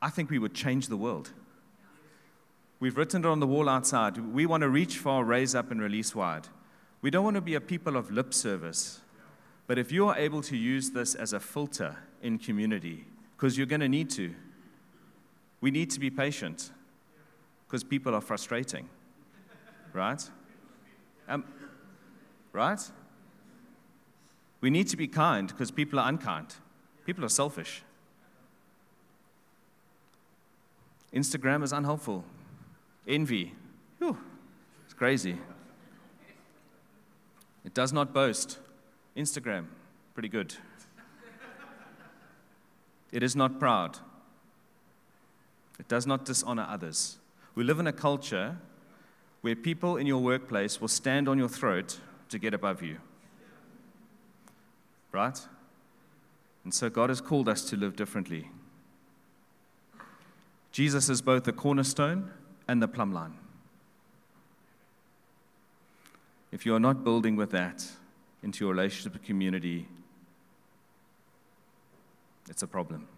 I 0.00 0.08
think 0.08 0.30
we 0.30 0.38
would 0.38 0.54
change 0.54 0.88
the 0.88 0.96
world. 0.96 1.32
We've 2.78 2.96
written 2.96 3.24
it 3.24 3.28
on 3.28 3.40
the 3.40 3.46
wall 3.46 3.68
outside. 3.68 4.18
We 4.18 4.44
want 4.46 4.62
to 4.62 4.68
reach 4.68 4.98
far, 4.98 5.24
raise 5.24 5.54
up, 5.54 5.70
and 5.70 5.80
release 5.80 6.14
wide. 6.14 6.48
We 7.00 7.10
don't 7.10 7.24
want 7.24 7.36
to 7.36 7.40
be 7.40 7.54
a 7.54 7.60
people 7.60 7.96
of 7.96 8.10
lip 8.10 8.34
service. 8.34 9.00
But 9.66 9.78
if 9.78 9.90
you 9.90 10.08
are 10.08 10.16
able 10.16 10.42
to 10.42 10.56
use 10.56 10.90
this 10.90 11.14
as 11.14 11.32
a 11.32 11.40
filter 11.40 11.96
in 12.22 12.38
community, 12.38 13.06
because 13.36 13.56
you're 13.56 13.66
going 13.66 13.80
to 13.80 13.88
need 13.88 14.10
to, 14.10 14.34
we 15.60 15.70
need 15.70 15.90
to 15.90 16.00
be 16.00 16.10
patient 16.10 16.70
because 17.66 17.82
people 17.82 18.14
are 18.14 18.20
frustrating. 18.20 18.88
Right? 19.92 20.22
Um, 21.28 21.44
right? 22.52 22.80
We 24.60 24.70
need 24.70 24.88
to 24.88 24.96
be 24.96 25.08
kind 25.08 25.48
because 25.48 25.70
people 25.70 25.98
are 25.98 26.08
unkind. 26.08 26.54
People 27.04 27.24
are 27.24 27.30
selfish. 27.30 27.82
Instagram 31.12 31.62
is 31.62 31.72
unhelpful. 31.72 32.24
Envy. 33.06 33.54
Whew, 33.98 34.18
it's 34.84 34.94
crazy. 34.94 35.38
It 37.64 37.74
does 37.74 37.92
not 37.92 38.12
boast. 38.12 38.58
Instagram, 39.16 39.66
pretty 40.14 40.28
good. 40.28 40.54
It 43.12 43.22
is 43.22 43.34
not 43.34 43.58
proud. 43.58 43.98
It 45.78 45.88
does 45.88 46.06
not 46.06 46.24
dishonor 46.24 46.66
others. 46.68 47.18
We 47.54 47.64
live 47.64 47.80
in 47.80 47.86
a 47.86 47.92
culture 47.92 48.58
where 49.40 49.54
people 49.54 49.96
in 49.96 50.06
your 50.06 50.18
workplace 50.18 50.80
will 50.80 50.88
stand 50.88 51.28
on 51.28 51.38
your 51.38 51.48
throat 51.48 52.00
to 52.28 52.38
get 52.38 52.52
above 52.52 52.82
you. 52.82 52.98
Right? 55.12 55.38
And 56.64 56.74
so 56.74 56.90
God 56.90 57.10
has 57.10 57.20
called 57.20 57.48
us 57.48 57.62
to 57.70 57.76
live 57.76 57.96
differently. 57.96 58.50
Jesus 60.72 61.08
is 61.08 61.22
both 61.22 61.44
the 61.44 61.52
cornerstone 61.52 62.30
and 62.68 62.82
the 62.82 62.88
plumb 62.88 63.12
line. 63.12 63.34
If 66.52 66.64
you 66.64 66.74
are 66.74 66.80
not 66.80 67.04
building 67.04 67.36
with 67.36 67.50
that 67.50 67.84
into 68.42 68.64
your 68.64 68.72
relationship 68.72 69.12
with 69.12 69.22
community, 69.22 69.88
it's 72.48 72.62
a 72.62 72.66
problem. 72.66 73.08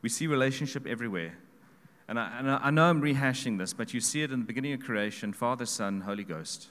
We 0.00 0.08
see 0.08 0.26
relationship 0.26 0.86
everywhere. 0.86 1.34
And 2.06 2.20
I, 2.20 2.38
and 2.38 2.50
I 2.50 2.70
know 2.70 2.84
I'm 2.84 3.00
rehashing 3.00 3.58
this, 3.58 3.72
but 3.72 3.94
you 3.94 4.00
see 4.00 4.22
it 4.22 4.30
in 4.30 4.40
the 4.40 4.44
beginning 4.44 4.74
of 4.74 4.80
creation 4.80 5.32
Father, 5.32 5.64
Son, 5.64 6.02
Holy 6.02 6.24
Ghost. 6.24 6.68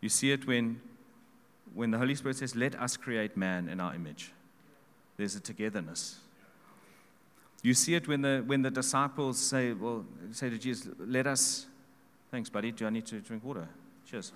You 0.00 0.08
see 0.08 0.32
it 0.32 0.46
when, 0.46 0.80
when 1.72 1.92
the 1.92 1.98
Holy 1.98 2.16
Spirit 2.16 2.38
says, 2.38 2.56
Let 2.56 2.74
us 2.74 2.96
create 2.96 3.36
man 3.36 3.68
in 3.68 3.80
our 3.80 3.94
image. 3.94 4.32
There's 5.16 5.34
a 5.36 5.40
togetherness. 5.40 6.18
You 7.62 7.74
see 7.74 7.94
it 7.94 8.08
when 8.08 8.22
the, 8.22 8.42
when 8.44 8.62
the 8.62 8.70
disciples 8.70 9.38
say, 9.38 9.72
Well, 9.72 10.04
say 10.32 10.50
to 10.50 10.58
Jesus, 10.58 10.88
Let 10.98 11.26
us. 11.26 11.66
Thanks, 12.30 12.48
buddy. 12.48 12.72
Do 12.72 12.86
I 12.86 12.90
need 12.90 13.06
to 13.06 13.20
drink 13.20 13.44
water? 13.44 13.68
Cheers. 14.04 14.32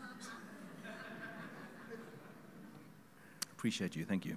Appreciate 3.52 3.96
you. 3.96 4.04
Thank 4.04 4.26
you. 4.26 4.36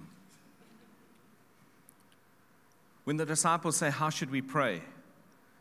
When 3.04 3.16
the 3.16 3.26
disciples 3.26 3.76
say, 3.76 3.90
How 3.90 4.10
should 4.10 4.30
we 4.30 4.42
pray? 4.42 4.82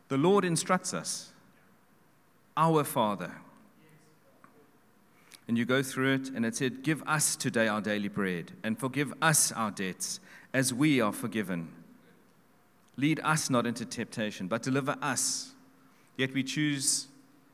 The 0.08 0.18
Lord 0.18 0.44
instructs 0.44 0.94
us, 0.94 1.32
Our 2.58 2.84
Father. 2.84 3.32
And 5.48 5.58
you 5.58 5.66
go 5.66 5.82
through 5.82 6.14
it, 6.14 6.30
and 6.30 6.46
it 6.46 6.56
said, 6.56 6.84
Give 6.84 7.02
us 7.08 7.36
today 7.36 7.68
our 7.68 7.82
daily 7.82 8.08
bread, 8.08 8.52
and 8.64 8.78
forgive 8.78 9.14
us 9.22 9.52
our 9.52 9.72
debts, 9.72 10.20
as 10.54 10.74
we 10.74 11.00
are 11.00 11.14
forgiven. 11.14 11.70
Lead 12.98 13.20
us 13.24 13.50
not 13.50 13.66
into 13.66 13.86
temptation, 13.86 14.48
but 14.48 14.62
deliver 14.62 14.98
us. 15.02 15.52
Yet 16.18 16.34
we 16.34 16.44
choose 16.44 17.08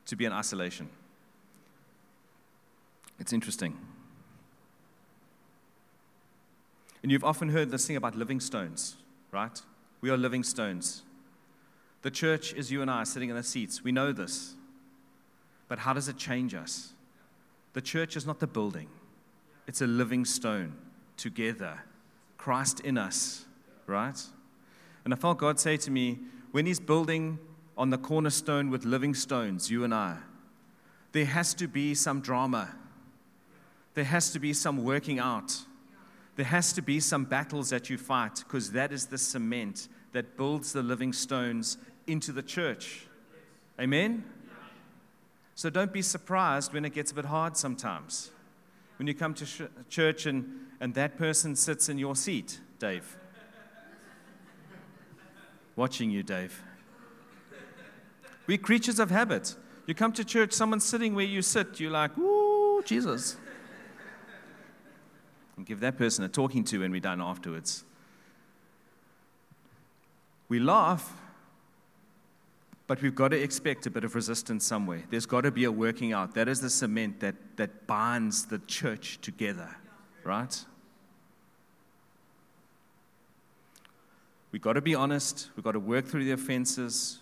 to 0.05 0.15
be 0.15 0.25
in 0.25 0.31
isolation. 0.31 0.89
It's 3.19 3.33
interesting. 3.33 3.77
And 7.03 7.11
you've 7.11 7.23
often 7.23 7.49
heard 7.49 7.69
this 7.69 7.85
thing 7.85 7.95
about 7.95 8.15
living 8.15 8.39
stones, 8.39 8.95
right? 9.31 9.61
We 10.01 10.09
are 10.09 10.17
living 10.17 10.43
stones. 10.43 11.03
The 12.01 12.11
church 12.11 12.53
is 12.53 12.71
you 12.71 12.81
and 12.81 12.89
I 12.89 13.03
sitting 13.03 13.29
in 13.29 13.35
the 13.35 13.43
seats. 13.43 13.83
We 13.83 13.91
know 13.91 14.11
this. 14.11 14.55
But 15.67 15.79
how 15.79 15.93
does 15.93 16.07
it 16.07 16.17
change 16.17 16.53
us? 16.53 16.93
The 17.73 17.81
church 17.81 18.15
is 18.15 18.25
not 18.25 18.39
the 18.39 18.47
building, 18.47 18.87
it's 19.67 19.81
a 19.81 19.87
living 19.87 20.25
stone 20.25 20.73
together. 21.17 21.83
Christ 22.45 22.81
in 22.81 22.95
us, 22.95 23.45
right? 23.87 24.21
And 25.03 25.11
I 25.11 25.17
felt 25.17 25.39
God 25.39 25.59
say 25.59 25.77
to 25.77 25.89
me, 25.89 26.19
when 26.51 26.67
He's 26.67 26.79
building 26.79 27.39
on 27.75 27.89
the 27.89 27.97
cornerstone 27.97 28.69
with 28.69 28.85
living 28.85 29.15
stones, 29.15 29.71
you 29.71 29.83
and 29.83 29.91
I, 29.91 30.17
there 31.11 31.25
has 31.25 31.55
to 31.55 31.67
be 31.67 31.95
some 31.95 32.21
drama. 32.21 32.75
There 33.95 34.03
has 34.03 34.31
to 34.33 34.37
be 34.37 34.53
some 34.53 34.83
working 34.83 35.17
out. 35.17 35.57
There 36.35 36.45
has 36.45 36.71
to 36.73 36.83
be 36.83 36.99
some 36.99 37.25
battles 37.25 37.71
that 37.71 37.89
you 37.89 37.97
fight 37.97 38.43
because 38.45 38.73
that 38.73 38.91
is 38.91 39.07
the 39.07 39.17
cement 39.17 39.87
that 40.11 40.37
builds 40.37 40.71
the 40.71 40.83
living 40.83 41.13
stones 41.13 41.79
into 42.05 42.31
the 42.31 42.43
church. 42.43 43.07
Amen? 43.79 44.23
So 45.55 45.71
don't 45.71 45.91
be 45.91 46.03
surprised 46.03 46.73
when 46.73 46.85
it 46.85 46.93
gets 46.93 47.09
a 47.09 47.15
bit 47.15 47.25
hard 47.25 47.57
sometimes. 47.57 48.29
When 48.99 49.07
you 49.07 49.15
come 49.15 49.33
to 49.33 49.47
sh- 49.47 49.61
church 49.89 50.27
and, 50.27 50.64
and 50.85 50.93
that 50.93 51.17
person 51.17 51.55
sits 51.55 51.89
in 51.89 51.97
your 51.97 52.15
seat, 52.15 52.59
Dave. 52.77 53.17
Watching 55.75 56.11
you, 56.11 56.21
Dave. 56.21 56.61
We're 58.45 58.59
creatures 58.59 58.99
of 58.99 59.09
habit. 59.09 59.55
You 59.87 59.95
come 59.95 60.13
to 60.13 60.23
church, 60.23 60.53
someone's 60.53 60.83
sitting 60.83 61.15
where 61.15 61.25
you 61.25 61.41
sit, 61.41 61.79
you're 61.79 61.89
like, 61.89 62.15
ooh, 62.19 62.83
Jesus. 62.85 63.35
And 65.57 65.65
give 65.65 65.79
that 65.79 65.97
person 65.97 66.23
a 66.23 66.29
talking 66.29 66.63
to 66.65 66.81
when 66.81 66.91
we're 66.91 66.99
done 66.99 67.19
afterwards. 67.19 67.83
We 70.49 70.59
laugh, 70.59 71.11
but 72.85 73.01
we've 73.01 73.15
got 73.15 73.29
to 73.29 73.41
expect 73.41 73.87
a 73.87 73.89
bit 73.89 74.03
of 74.03 74.13
resistance 74.13 74.63
somewhere. 74.63 75.01
There's 75.09 75.25
got 75.25 75.41
to 75.41 75.51
be 75.51 75.63
a 75.63 75.71
working 75.71 76.13
out. 76.13 76.35
That 76.35 76.47
is 76.47 76.61
the 76.61 76.69
cement 76.69 77.21
that, 77.21 77.33
that 77.55 77.87
binds 77.87 78.45
the 78.45 78.59
church 78.59 79.19
together, 79.21 79.75
right? 80.23 80.63
We've 84.55 84.61
got 84.61 84.73
to 84.73 84.81
be 84.81 84.95
honest. 84.95 85.49
We've 85.57 85.65
got 85.65 85.73
to 85.73 85.81
work 85.81 86.05
through 86.05 86.23
the 86.23 86.31
offenses. 86.31 87.17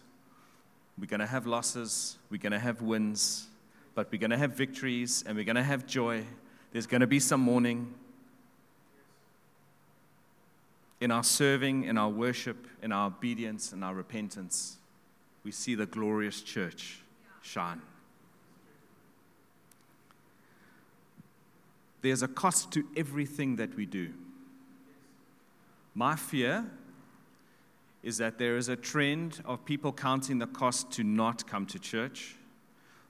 We're 1.00 1.08
going 1.08 1.20
to 1.20 1.25
have 1.25 1.48
losses. 1.48 2.20
We're 2.30 2.38
going 2.38 2.52
to 2.52 2.60
have 2.60 2.84
wins. 2.84 3.48
But 3.96 4.12
we're 4.12 4.20
going 4.20 4.30
to 4.30 4.38
have 4.38 4.52
victories 4.52 5.24
and 5.25 5.36
we're 5.36 5.44
going 5.44 5.56
to 5.56 5.63
have 5.63 5.88
joy. 5.88 6.25
There's 6.72 6.86
going 6.86 7.02
to 7.02 7.08
be 7.08 7.20
some 7.20 7.42
mourning 7.42 7.92
in 11.02 11.10
our 11.10 11.24
serving, 11.24 11.86
in 11.86 11.98
our 11.98 12.10
worship, 12.10 12.68
in 12.84 12.92
our 12.92 13.08
obedience, 13.08 13.74
in 13.74 13.82
our 13.82 13.96
repentance, 13.96 14.78
we 15.44 15.50
see 15.50 15.74
the 15.74 15.88
glorious 15.88 16.40
church 16.40 17.00
shine. 17.42 17.82
There's 22.04 22.22
a 22.22 22.28
cost 22.28 22.72
to 22.74 22.84
everything 22.96 23.56
that 23.56 23.75
we 23.75 23.88
do. 23.88 24.13
My 25.96 26.16
fear 26.16 26.70
is 28.03 28.17
that 28.17 28.38
there 28.38 28.57
is 28.57 28.67
a 28.67 28.75
trend 28.75 29.41
of 29.45 29.63
people 29.63 29.93
counting 29.93 30.38
the 30.38 30.48
cost 30.48 30.91
to 30.91 31.03
not 31.03 31.48
come 31.48 31.65
to 31.65 31.79
church. 31.79 32.36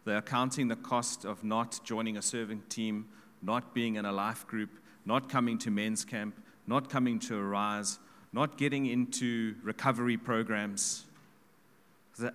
They 0.06 0.14
are 0.14 0.22
counting 0.22 0.68
the 0.68 0.76
cost 0.76 1.26
of 1.26 1.44
not 1.44 1.80
joining 1.84 2.16
a 2.16 2.22
serving 2.22 2.62
team, 2.70 3.08
not 3.42 3.74
being 3.74 3.96
in 3.96 4.06
a 4.06 4.12
life 4.12 4.46
group, 4.46 4.70
not 5.06 5.30
coming 5.30 5.58
to 5.60 5.72
men's 5.72 6.06
camp, 6.06 6.40
not 6.68 6.90
coming 6.90 7.20
to 7.20 7.38
Arise, 7.38 7.98
not 8.32 8.58
getting 8.58 8.86
into 8.86 9.56
recovery 9.64 10.18
programs. 10.18 11.06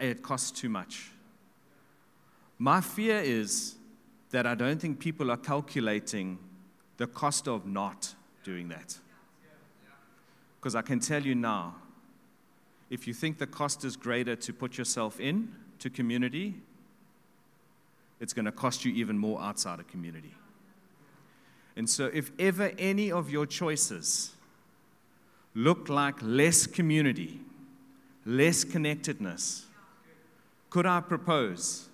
It 0.00 0.22
costs 0.22 0.50
too 0.50 0.68
much. 0.68 1.12
My 2.58 2.80
fear 2.80 3.20
is 3.20 3.76
that 4.30 4.46
I 4.46 4.56
don't 4.56 4.80
think 4.80 4.98
people 4.98 5.30
are 5.30 5.36
calculating 5.36 6.38
the 6.96 7.06
cost 7.06 7.46
of 7.46 7.66
not 7.66 8.14
doing 8.42 8.68
that. 8.68 8.98
Because 10.58 10.74
I 10.74 10.82
can 10.82 10.98
tell 10.98 11.22
you 11.22 11.36
now, 11.36 11.76
if 12.90 13.07
you 13.07 13.14
think 13.14 13.38
the 13.38 13.47
cost 13.47 13.85
is 13.85 13.97
greater 13.97 14.37
to 14.37 14.52
put 14.52 14.78
yourself 14.78 15.21
in 15.21 15.52
to 15.78 15.90
community, 15.90 16.54
it's 18.21 18.33
going 18.33 18.47
to 18.47 18.52
cost 18.52 18.85
you 18.85 18.92
even 18.95 19.18
more 19.18 19.40
outside 19.40 19.80
of 19.80 19.88
community. 19.88 20.35
And 21.76 21.88
so, 21.88 22.07
if 22.12 22.33
ever 22.38 22.73
any 22.78 23.12
of 23.12 23.30
your 23.30 23.47
choices 23.47 24.33
look 25.54 25.88
like 25.88 26.16
less 26.23 26.66
community, 26.66 27.40
less 28.26 28.64
connectedness, 28.64 29.66
could 30.71 30.87
I 30.87 31.00
propose 31.00 31.88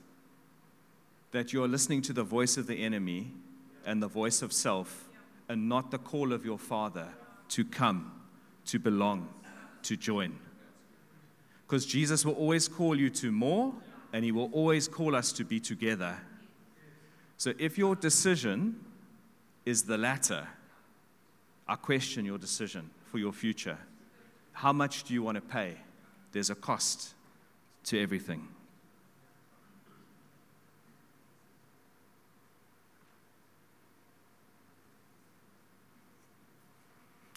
that 1.33 1.53
you're 1.53 1.69
listening 1.69 2.01
to 2.03 2.13
the 2.13 2.23
voice 2.23 2.57
of 2.57 2.67
the 2.67 2.77
enemy 2.77 3.33
and 3.85 4.03
the 4.03 4.09
voice 4.09 4.41
of 4.41 4.53
self 4.53 5.09
and 5.49 5.69
not 5.69 5.91
the 5.91 5.99
call 5.99 6.33
of 6.33 6.45
your 6.45 6.59
Father 6.59 7.09
to 7.49 7.65
come, 7.65 8.13
to 8.67 8.79
belong, 8.79 9.29
to 9.83 9.97
join. 9.97 10.39
Because 11.67 11.87
Jesus 11.87 12.25
will 12.25 12.35
always 12.35 12.69
call 12.69 12.99
you 12.99 13.11
to 13.11 13.33
more, 13.33 13.75
and 14.13 14.25
He 14.25 14.33
will 14.33 14.51
always 14.53 14.87
call 14.87 15.17
us 15.17 15.33
to 15.33 15.45
be 15.45 15.59
together. 15.59 16.19
So 17.37 17.53
if 17.59 17.79
your 17.79 17.97
decision 17.97 18.85
is 19.65 19.83
the 19.83 19.99
latter, 19.99 20.47
I 21.67 21.77
question 21.77 22.25
your 22.25 22.39
decision 22.39 22.91
for 23.11 23.19
your 23.19 23.33
future. 23.33 23.79
How 24.53 24.73
much 24.73 25.05
do 25.05 25.15
you 25.15 25.23
want 25.23 25.37
to 25.37 25.41
pay? 25.41 25.75
There's 26.33 26.51
a 26.51 26.55
cost 26.55 27.15
to 27.85 28.01
everything. 28.01 28.49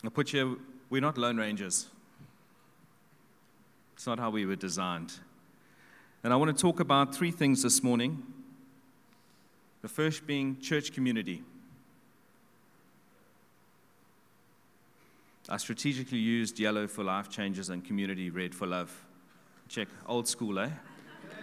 I 0.03 0.09
put 0.09 0.31
you, 0.31 0.61
we're 0.89 1.01
not 1.01 1.17
Lone 1.17 1.37
Rangers. 1.37 1.87
It's 3.97 4.05
not 4.05 4.19
how 4.19 4.29
we 4.29 4.45
were 4.45 4.55
designed. 4.55 5.13
And 6.23 6.31
I 6.31 6.35
want 6.35 6.55
to 6.55 6.61
talk 6.61 6.79
about 6.79 7.15
three 7.15 7.31
things 7.31 7.63
this 7.63 7.81
morning. 7.81 8.21
The 9.81 9.87
first 9.87 10.27
being 10.27 10.59
church 10.61 10.93
community. 10.93 11.41
I 15.49 15.57
strategically 15.57 16.19
used 16.19 16.59
yellow 16.59 16.85
for 16.85 17.03
life 17.03 17.31
changes 17.31 17.71
and 17.71 17.83
community 17.83 18.29
red 18.29 18.53
for 18.53 18.67
love. 18.67 19.03
Check, 19.67 19.87
old 20.05 20.27
school, 20.27 20.59
eh? 20.59 20.69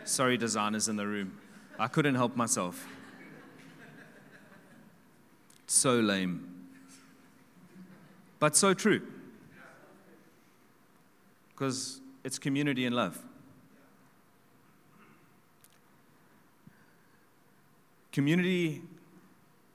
Sorry, 0.05 0.37
designers 0.37 0.87
in 0.87 0.95
the 0.95 1.09
room. 1.09 1.37
I 1.77 1.89
couldn't 1.89 2.15
help 2.15 2.37
myself. 2.37 2.87
So 5.67 5.95
lame. 5.95 6.69
But 8.39 8.55
so 8.55 8.75
true. 8.75 9.03
Because 11.49 12.01
it's 12.25 12.39
community 12.39 12.87
and 12.87 12.97
love. 12.97 13.23
Community 18.13 18.83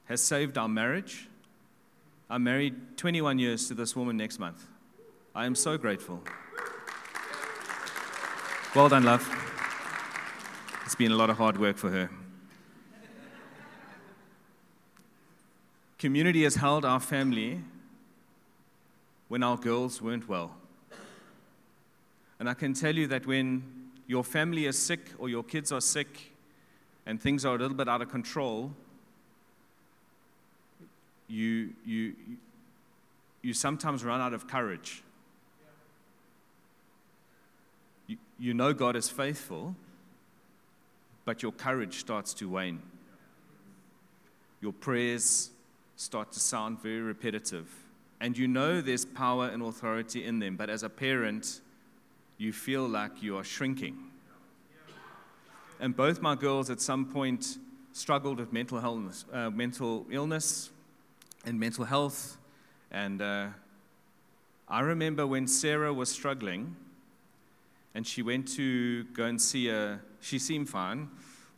has 0.05 0.21
saved 0.21 0.57
our 0.57 0.67
marriage. 0.67 1.29
I'm 2.29 2.43
married 2.43 2.97
21 2.97 3.37
years 3.37 3.67
to 3.67 3.73
this 3.75 3.95
woman 3.95 4.17
next 4.17 4.39
month. 4.39 4.65
I 5.35 5.45
am 5.45 5.55
so 5.55 5.77
grateful. 5.77 6.23
Well 8.75 8.89
done, 8.89 9.03
love. 9.03 9.27
It's 10.85 10.95
been 10.95 11.11
a 11.11 11.15
lot 11.15 11.29
of 11.29 11.37
hard 11.37 11.59
work 11.59 11.77
for 11.77 11.89
her. 11.89 12.09
Community 15.97 16.43
has 16.43 16.55
held 16.55 16.85
our 16.85 16.99
family 16.99 17.61
when 19.27 19.43
our 19.43 19.57
girls 19.57 20.01
weren't 20.01 20.27
well. 20.27 20.58
And 22.39 22.49
I 22.49 22.53
can 22.53 22.73
tell 22.73 22.95
you 22.95 23.07
that 23.07 23.25
when 23.25 23.63
your 24.07 24.23
family 24.23 24.65
is 24.65 24.77
sick 24.77 25.11
or 25.17 25.29
your 25.29 25.43
kids 25.43 25.71
are 25.71 25.81
sick, 25.81 26.33
and 27.05 27.19
things 27.19 27.43
are 27.43 27.55
a 27.55 27.57
little 27.57 27.75
bit 27.75 27.89
out 27.89 28.03
of 28.03 28.09
control, 28.09 28.71
you, 31.27 31.71
you, 31.83 32.13
you 33.41 33.53
sometimes 33.53 34.03
run 34.03 34.21
out 34.21 34.33
of 34.33 34.47
courage. 34.47 35.01
You, 38.05 38.17
you 38.37 38.53
know 38.53 38.73
God 38.73 38.95
is 38.95 39.09
faithful, 39.09 39.75
but 41.25 41.41
your 41.41 41.51
courage 41.51 41.95
starts 41.97 42.33
to 42.35 42.47
wane. 42.47 42.81
Your 44.61 44.73
prayers 44.73 45.49
start 45.95 46.31
to 46.33 46.39
sound 46.39 46.79
very 46.81 47.01
repetitive. 47.01 47.69
And 48.21 48.37
you 48.37 48.47
know 48.47 48.81
there's 48.81 49.05
power 49.05 49.47
and 49.47 49.63
authority 49.63 50.25
in 50.25 50.37
them, 50.37 50.57
but 50.57 50.69
as 50.69 50.83
a 50.83 50.89
parent, 50.89 51.61
you 52.39 52.51
feel 52.51 52.87
like 52.87 53.21
you 53.21 53.37
are 53.37 53.43
shrinking 53.43 54.09
and 55.79 55.95
both 55.95 56.21
my 56.21 56.35
girls 56.35 56.69
at 56.69 56.81
some 56.81 57.05
point 57.05 57.57
struggled 57.93 58.39
with 58.39 58.51
mental 58.51 58.77
illness, 58.77 59.25
uh, 59.31 59.49
mental 59.49 60.05
illness 60.11 60.71
and 61.45 61.59
mental 61.59 61.85
health. 61.85 62.37
And 62.91 63.21
uh, 63.21 63.47
I 64.67 64.81
remember 64.81 65.25
when 65.25 65.47
Sarah 65.47 65.93
was 65.93 66.09
struggling, 66.09 66.75
and 67.95 68.05
she 68.05 68.21
went 68.21 68.47
to 68.49 69.05
go 69.05 69.25
and 69.25 69.41
see 69.41 69.69
a. 69.69 69.99
She 70.21 70.37
seemed 70.37 70.69
fine. 70.69 71.09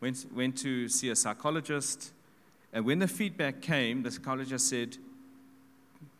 Went 0.01 0.25
went 0.33 0.57
to 0.59 0.87
see 0.87 1.09
a 1.09 1.15
psychologist, 1.15 2.11
and 2.73 2.85
when 2.85 2.99
the 2.99 3.07
feedback 3.07 3.61
came, 3.61 4.03
the 4.03 4.11
psychologist 4.11 4.69
said, 4.69 4.97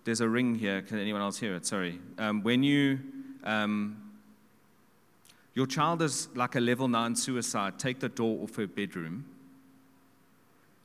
"There's 0.04 0.22
a 0.22 0.28
ring 0.28 0.56
here. 0.56 0.82
Can 0.82 0.98
anyone 1.00 1.22
else 1.22 1.38
hear 1.38 1.56
it? 1.56 1.66
Sorry. 1.66 2.00
Um, 2.18 2.42
when 2.44 2.64
you 2.64 3.00
um, 3.44 4.11
your 5.54 5.68
child 5.68 6.02
is 6.02 6.30
like 6.34 6.56
a 6.56 6.60
level 6.60 6.88
nine 6.88 7.16
suicide, 7.16 7.78
take 7.78 8.00
the 8.00 8.10
door 8.10 8.44
off 8.44 8.56
her 8.56 8.68
bedroom. 8.68 9.26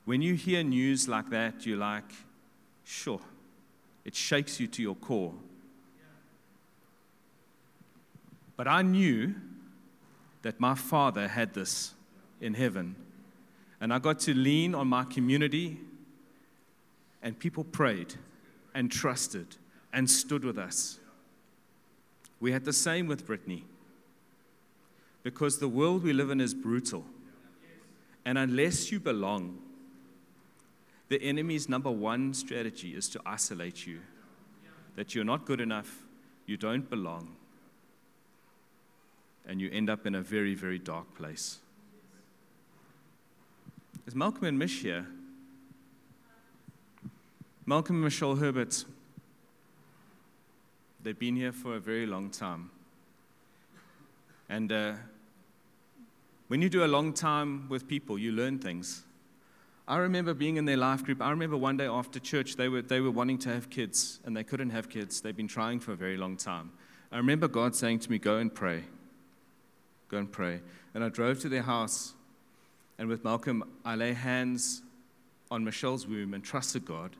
When 0.04 0.22
you 0.22 0.34
hear 0.34 0.62
news 0.62 1.08
like 1.08 1.30
that, 1.30 1.66
you're 1.66 1.78
like, 1.78 2.10
sure. 2.84 3.20
It 4.04 4.14
shakes 4.14 4.60
you 4.60 4.66
to 4.68 4.82
your 4.82 4.94
core. 4.94 5.34
But 8.56 8.66
I 8.66 8.82
knew 8.82 9.34
that 10.42 10.60
my 10.60 10.74
father 10.74 11.28
had 11.28 11.54
this 11.54 11.94
in 12.40 12.54
heaven. 12.54 12.96
And 13.80 13.92
I 13.92 13.98
got 13.98 14.20
to 14.20 14.34
lean 14.34 14.74
on 14.74 14.88
my 14.88 15.04
community, 15.04 15.78
and 17.22 17.38
people 17.38 17.64
prayed 17.64 18.14
and 18.74 18.90
trusted 18.90 19.56
and 19.92 20.08
stood 20.08 20.44
with 20.44 20.56
us. 20.56 20.98
We 22.40 22.52
had 22.52 22.64
the 22.64 22.72
same 22.72 23.06
with 23.06 23.26
Brittany 23.26 23.64
because 25.26 25.58
the 25.58 25.66
world 25.66 26.04
we 26.04 26.12
live 26.12 26.30
in 26.30 26.40
is 26.40 26.54
brutal. 26.54 27.04
And 28.24 28.38
unless 28.38 28.92
you 28.92 29.00
belong, 29.00 29.58
the 31.08 31.20
enemy's 31.20 31.68
number 31.68 31.90
one 31.90 32.32
strategy 32.32 32.90
is 32.94 33.08
to 33.08 33.20
isolate 33.26 33.88
you. 33.88 33.98
That 34.94 35.16
you're 35.16 35.24
not 35.24 35.44
good 35.44 35.60
enough, 35.60 36.04
you 36.46 36.56
don't 36.56 36.88
belong, 36.88 37.34
and 39.48 39.60
you 39.60 39.68
end 39.72 39.90
up 39.90 40.06
in 40.06 40.14
a 40.14 40.22
very, 40.22 40.54
very 40.54 40.78
dark 40.78 41.12
place. 41.16 41.58
Is 44.06 44.14
Malcolm 44.14 44.44
and 44.44 44.56
Mish 44.56 44.82
here? 44.82 45.08
Malcolm 47.66 47.96
and 47.96 48.04
Michelle 48.04 48.36
Herbert, 48.36 48.84
they've 51.02 51.18
been 51.18 51.34
here 51.34 51.50
for 51.50 51.74
a 51.74 51.80
very 51.80 52.06
long 52.06 52.30
time. 52.30 52.70
And 54.48 54.70
uh, 54.70 54.92
when 56.48 56.62
you 56.62 56.68
do 56.68 56.84
a 56.84 56.86
long 56.86 57.12
time 57.12 57.68
with 57.68 57.88
people, 57.88 58.18
you 58.18 58.32
learn 58.32 58.58
things. 58.58 59.04
I 59.88 59.98
remember 59.98 60.34
being 60.34 60.56
in 60.56 60.64
their 60.64 60.76
life 60.76 61.04
group. 61.04 61.22
I 61.22 61.30
remember 61.30 61.56
one 61.56 61.76
day 61.76 61.86
after 61.86 62.18
church, 62.18 62.56
they 62.56 62.68
were, 62.68 62.82
they 62.82 63.00
were 63.00 63.10
wanting 63.10 63.38
to 63.38 63.54
have 63.54 63.70
kids, 63.70 64.20
and 64.24 64.36
they 64.36 64.42
couldn't 64.42 64.70
have 64.70 64.88
kids. 64.88 65.20
They've 65.20 65.36
been 65.36 65.48
trying 65.48 65.80
for 65.80 65.92
a 65.92 65.96
very 65.96 66.16
long 66.16 66.36
time. 66.36 66.72
I 67.12 67.18
remember 67.18 67.46
God 67.46 67.74
saying 67.74 68.00
to 68.00 68.10
me, 68.10 68.18
Go 68.18 68.38
and 68.38 68.52
pray. 68.52 68.84
Go 70.08 70.18
and 70.18 70.30
pray. 70.30 70.60
And 70.94 71.04
I 71.04 71.08
drove 71.08 71.40
to 71.40 71.48
their 71.48 71.62
house, 71.62 72.14
and 72.98 73.08
with 73.08 73.22
Malcolm, 73.22 73.62
I 73.84 73.94
lay 73.94 74.12
hands 74.12 74.82
on 75.50 75.64
Michelle's 75.64 76.06
womb 76.06 76.34
and 76.34 76.42
trusted 76.42 76.84
God 76.84 77.16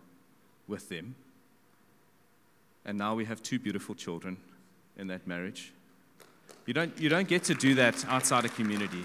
with 0.67 0.89
them. 0.89 1.15
And 2.85 2.99
now 2.99 3.15
we 3.15 3.25
have 3.25 3.43
two 3.43 3.59
beautiful 3.59 3.95
children 3.95 4.39
in 4.97 5.07
that 5.09 5.27
marriage. 5.27 5.73
You 6.67 6.75
don't, 6.75 7.01
you 7.01 7.09
don't 7.09 7.29
get 7.29 7.45
to 7.45 7.55
do 7.55 7.77
that 7.77 8.05
outside 8.07 8.45
a 8.45 8.49
community. 8.49 9.05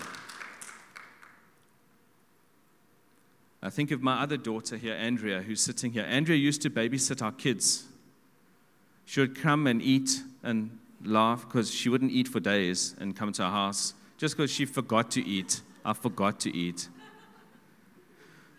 I 3.61 3.69
think 3.69 3.91
of 3.91 4.01
my 4.01 4.19
other 4.21 4.37
daughter 4.37 4.75
here, 4.75 4.95
Andrea, 4.95 5.43
who's 5.43 5.61
sitting 5.61 5.91
here. 5.91 6.03
Andrea 6.03 6.37
used 6.37 6.63
to 6.63 6.71
babysit 6.71 7.21
our 7.21 7.31
kids. 7.31 7.85
She 9.05 9.19
would 9.19 9.39
come 9.39 9.67
and 9.67 9.79
eat 9.81 10.23
and 10.41 10.79
laugh 11.03 11.45
because 11.45 11.71
she 11.71 11.87
wouldn't 11.87 12.11
eat 12.11 12.27
for 12.27 12.39
days 12.39 12.95
and 12.99 13.15
come 13.15 13.31
to 13.33 13.43
our 13.43 13.51
house 13.51 13.93
just 14.17 14.35
because 14.35 14.51
she 14.51 14.65
forgot 14.65 15.11
to 15.11 15.23
eat. 15.23 15.61
I 15.85 15.93
forgot 15.93 16.39
to 16.41 16.55
eat. 16.55 16.89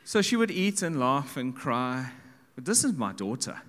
So 0.05 0.23
she 0.23 0.37
would 0.37 0.53
eat 0.53 0.83
and 0.83 0.99
laugh 1.01 1.37
and 1.37 1.55
cry. 1.55 2.11
But 2.55 2.65
this 2.65 2.85
is 2.85 2.93
my 2.93 3.12
daughter. 3.12 3.61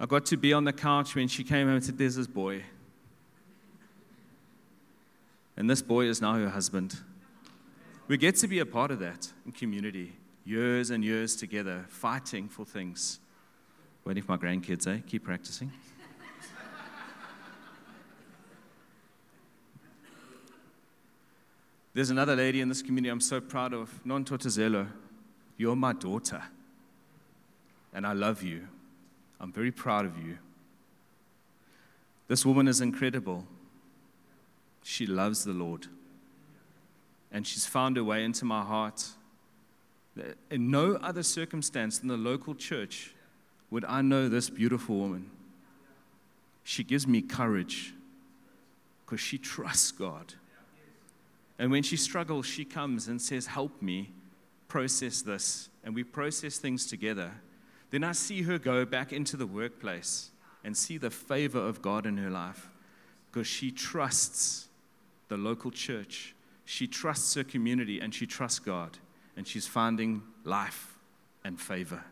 I 0.00 0.06
got 0.06 0.24
to 0.26 0.36
be 0.38 0.54
on 0.54 0.64
the 0.64 0.72
couch 0.72 1.14
when 1.14 1.28
she 1.28 1.44
came 1.44 1.66
home 1.66 1.76
and 1.76 1.84
said, 1.84 1.98
There's 1.98 2.16
this 2.16 2.26
boy. 2.26 2.62
And 5.58 5.68
this 5.68 5.82
boy 5.82 6.04
is 6.04 6.22
now 6.22 6.34
her 6.34 6.48
husband. 6.48 7.00
We 8.06 8.16
get 8.16 8.36
to 8.36 8.46
be 8.46 8.60
a 8.60 8.64
part 8.64 8.92
of 8.92 9.00
that 9.00 9.32
in 9.44 9.50
community, 9.50 10.12
years 10.44 10.90
and 10.90 11.04
years 11.04 11.34
together, 11.34 11.84
fighting 11.88 12.48
for 12.48 12.64
things. 12.64 13.18
Waiting 14.04 14.22
for 14.22 14.30
my 14.32 14.38
grandkids, 14.38 14.86
eh? 14.86 15.00
Keep 15.04 15.24
practicing. 15.24 15.72
There's 21.92 22.10
another 22.10 22.36
lady 22.36 22.60
in 22.60 22.68
this 22.68 22.80
community 22.80 23.10
I'm 23.10 23.20
so 23.20 23.40
proud 23.40 23.74
of, 23.74 24.06
Non 24.06 24.24
Totozelo. 24.24 24.86
You're 25.56 25.74
my 25.74 25.92
daughter. 25.92 26.40
and 27.92 28.06
I 28.06 28.12
love 28.12 28.44
you. 28.44 28.68
I'm 29.40 29.50
very 29.50 29.72
proud 29.72 30.04
of 30.04 30.16
you. 30.24 30.38
This 32.28 32.46
woman 32.46 32.68
is 32.68 32.80
incredible. 32.80 33.44
She 34.88 35.04
loves 35.04 35.44
the 35.44 35.52
Lord. 35.52 35.86
And 37.30 37.46
she's 37.46 37.66
found 37.66 37.98
her 37.98 38.02
way 38.04 38.24
into 38.24 38.46
my 38.46 38.62
heart. 38.62 39.06
In 40.50 40.70
no 40.70 40.94
other 40.94 41.22
circumstance 41.22 41.98
than 41.98 42.08
the 42.08 42.16
local 42.16 42.54
church 42.54 43.14
would 43.70 43.84
I 43.84 44.00
know 44.00 44.30
this 44.30 44.48
beautiful 44.48 44.96
woman. 44.96 45.30
She 46.64 46.84
gives 46.84 47.06
me 47.06 47.20
courage 47.20 47.92
because 49.04 49.20
she 49.20 49.36
trusts 49.36 49.92
God. 49.92 50.32
And 51.58 51.70
when 51.70 51.82
she 51.82 51.98
struggles, 51.98 52.46
she 52.46 52.64
comes 52.64 53.08
and 53.08 53.20
says, 53.20 53.44
Help 53.44 53.82
me 53.82 54.10
process 54.68 55.20
this. 55.20 55.68
And 55.84 55.94
we 55.94 56.02
process 56.02 56.56
things 56.56 56.86
together. 56.86 57.32
Then 57.90 58.04
I 58.04 58.12
see 58.12 58.40
her 58.40 58.58
go 58.58 58.86
back 58.86 59.12
into 59.12 59.36
the 59.36 59.46
workplace 59.46 60.30
and 60.64 60.74
see 60.74 60.96
the 60.96 61.10
favor 61.10 61.60
of 61.60 61.82
God 61.82 62.06
in 62.06 62.16
her 62.16 62.30
life 62.30 62.70
because 63.30 63.46
she 63.46 63.70
trusts 63.70 64.67
the 65.28 65.36
local 65.36 65.70
church. 65.70 66.34
She 66.64 66.86
trusts 66.86 67.34
her 67.34 67.44
community 67.44 68.00
and 68.00 68.14
she 68.14 68.26
trusts 68.26 68.58
God. 68.58 68.98
And 69.36 69.46
she's 69.46 69.66
finding 69.66 70.22
life 70.44 70.98
and 71.44 71.60
favor. 71.60 72.02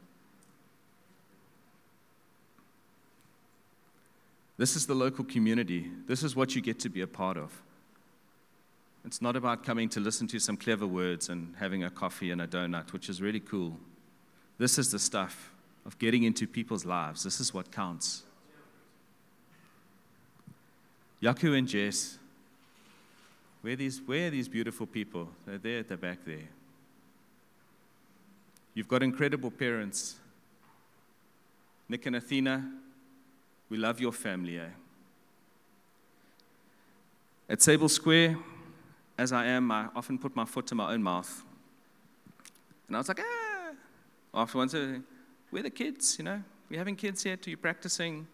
This 4.59 4.77
is 4.77 4.87
the 4.87 4.95
local 4.95 5.25
community. 5.25 5.91
This 6.07 6.23
is 6.23 6.35
what 6.35 6.55
you 6.55 6.63
get 6.63 6.79
to 6.81 6.89
be 6.89 7.01
a 7.03 7.07
part 7.07 7.37
of. 7.37 7.63
It's 9.05 9.21
not 9.21 9.37
about 9.37 9.63
coming 9.65 9.89
to 9.91 10.01
listen 10.01 10.27
to 10.29 10.39
some 10.39 10.57
clever 10.57 10.87
words 10.87 11.29
and 11.29 11.55
having 11.59 11.85
a 11.85 11.91
coffee 11.91 12.31
and 12.31 12.41
a 12.41 12.47
donut, 12.47 12.93
which 12.93 13.09
is 13.09 13.21
really 13.21 13.41
cool. 13.41 13.79
This 14.59 14.79
is 14.79 14.91
the 14.91 14.99
stuff 14.99 15.53
of 15.85 15.99
getting 15.99 16.25
into 16.25 16.47
people's 16.47 16.85
lives. 16.85 17.23
This 17.23 17.39
is 17.39 17.55
what 17.55 17.71
counts. 17.71 18.25
Yaku 21.23 21.57
and 21.57 21.69
Jess, 21.69 22.19
where 23.67 23.73
are 23.73 23.77
these, 23.77 24.01
where 24.07 24.29
are 24.29 24.31
these 24.31 24.49
beautiful 24.49 24.87
people? 24.87 25.29
They're 25.45 25.59
there 25.59 25.81
at 25.81 25.89
the 25.89 25.97
back 25.97 26.19
there. 26.25 26.49
You've 28.75 28.87
got 28.87 29.03
incredible 29.03 29.51
parents. 29.51 30.21
Nick 31.89 32.07
and 32.07 32.15
Athena, 32.15 32.65
we 33.69 33.77
love 33.77 34.01
your 34.01 34.13
family. 34.13 34.61
Eh? 34.61 34.69
At 37.49 37.61
Sable 37.61 37.89
Square, 37.89 38.37
as 39.19 39.33
I 39.33 39.47
am, 39.47 39.73
I 39.73 39.89
often 39.97 40.17
put 40.17 40.37
my 40.37 40.45
foot 40.45 40.69
to 40.69 40.77
my 40.77 40.93
own 40.93 41.03
mouth. 41.03 41.45
And 42.87 42.97
I 42.97 43.01
was 43.01 43.09
like, 43.09 43.21
ah. 43.21 43.73
Afterwards, 44.33 44.77
uh, 44.77 45.01
we're 45.51 45.65
the 45.65 45.71
kids, 45.71 46.19
you 46.21 46.25
know. 46.25 46.41
We're 46.71 46.79
having 46.79 46.95
kids 46.95 47.25
here. 47.25 47.35
Are 47.35 47.51
you 47.51 47.57
practicing? 47.57 48.29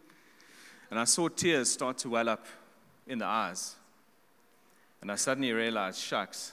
And 0.90 1.00
I 1.00 1.04
saw 1.04 1.28
tears 1.28 1.70
start 1.70 1.96
to 1.98 2.10
well 2.10 2.28
up 2.28 2.44
in 3.06 3.16
the 3.16 3.24
eyes. 3.24 3.76
And 5.02 5.12
I 5.12 5.16
suddenly 5.16 5.52
realized, 5.52 5.98
shucks, 5.98 6.52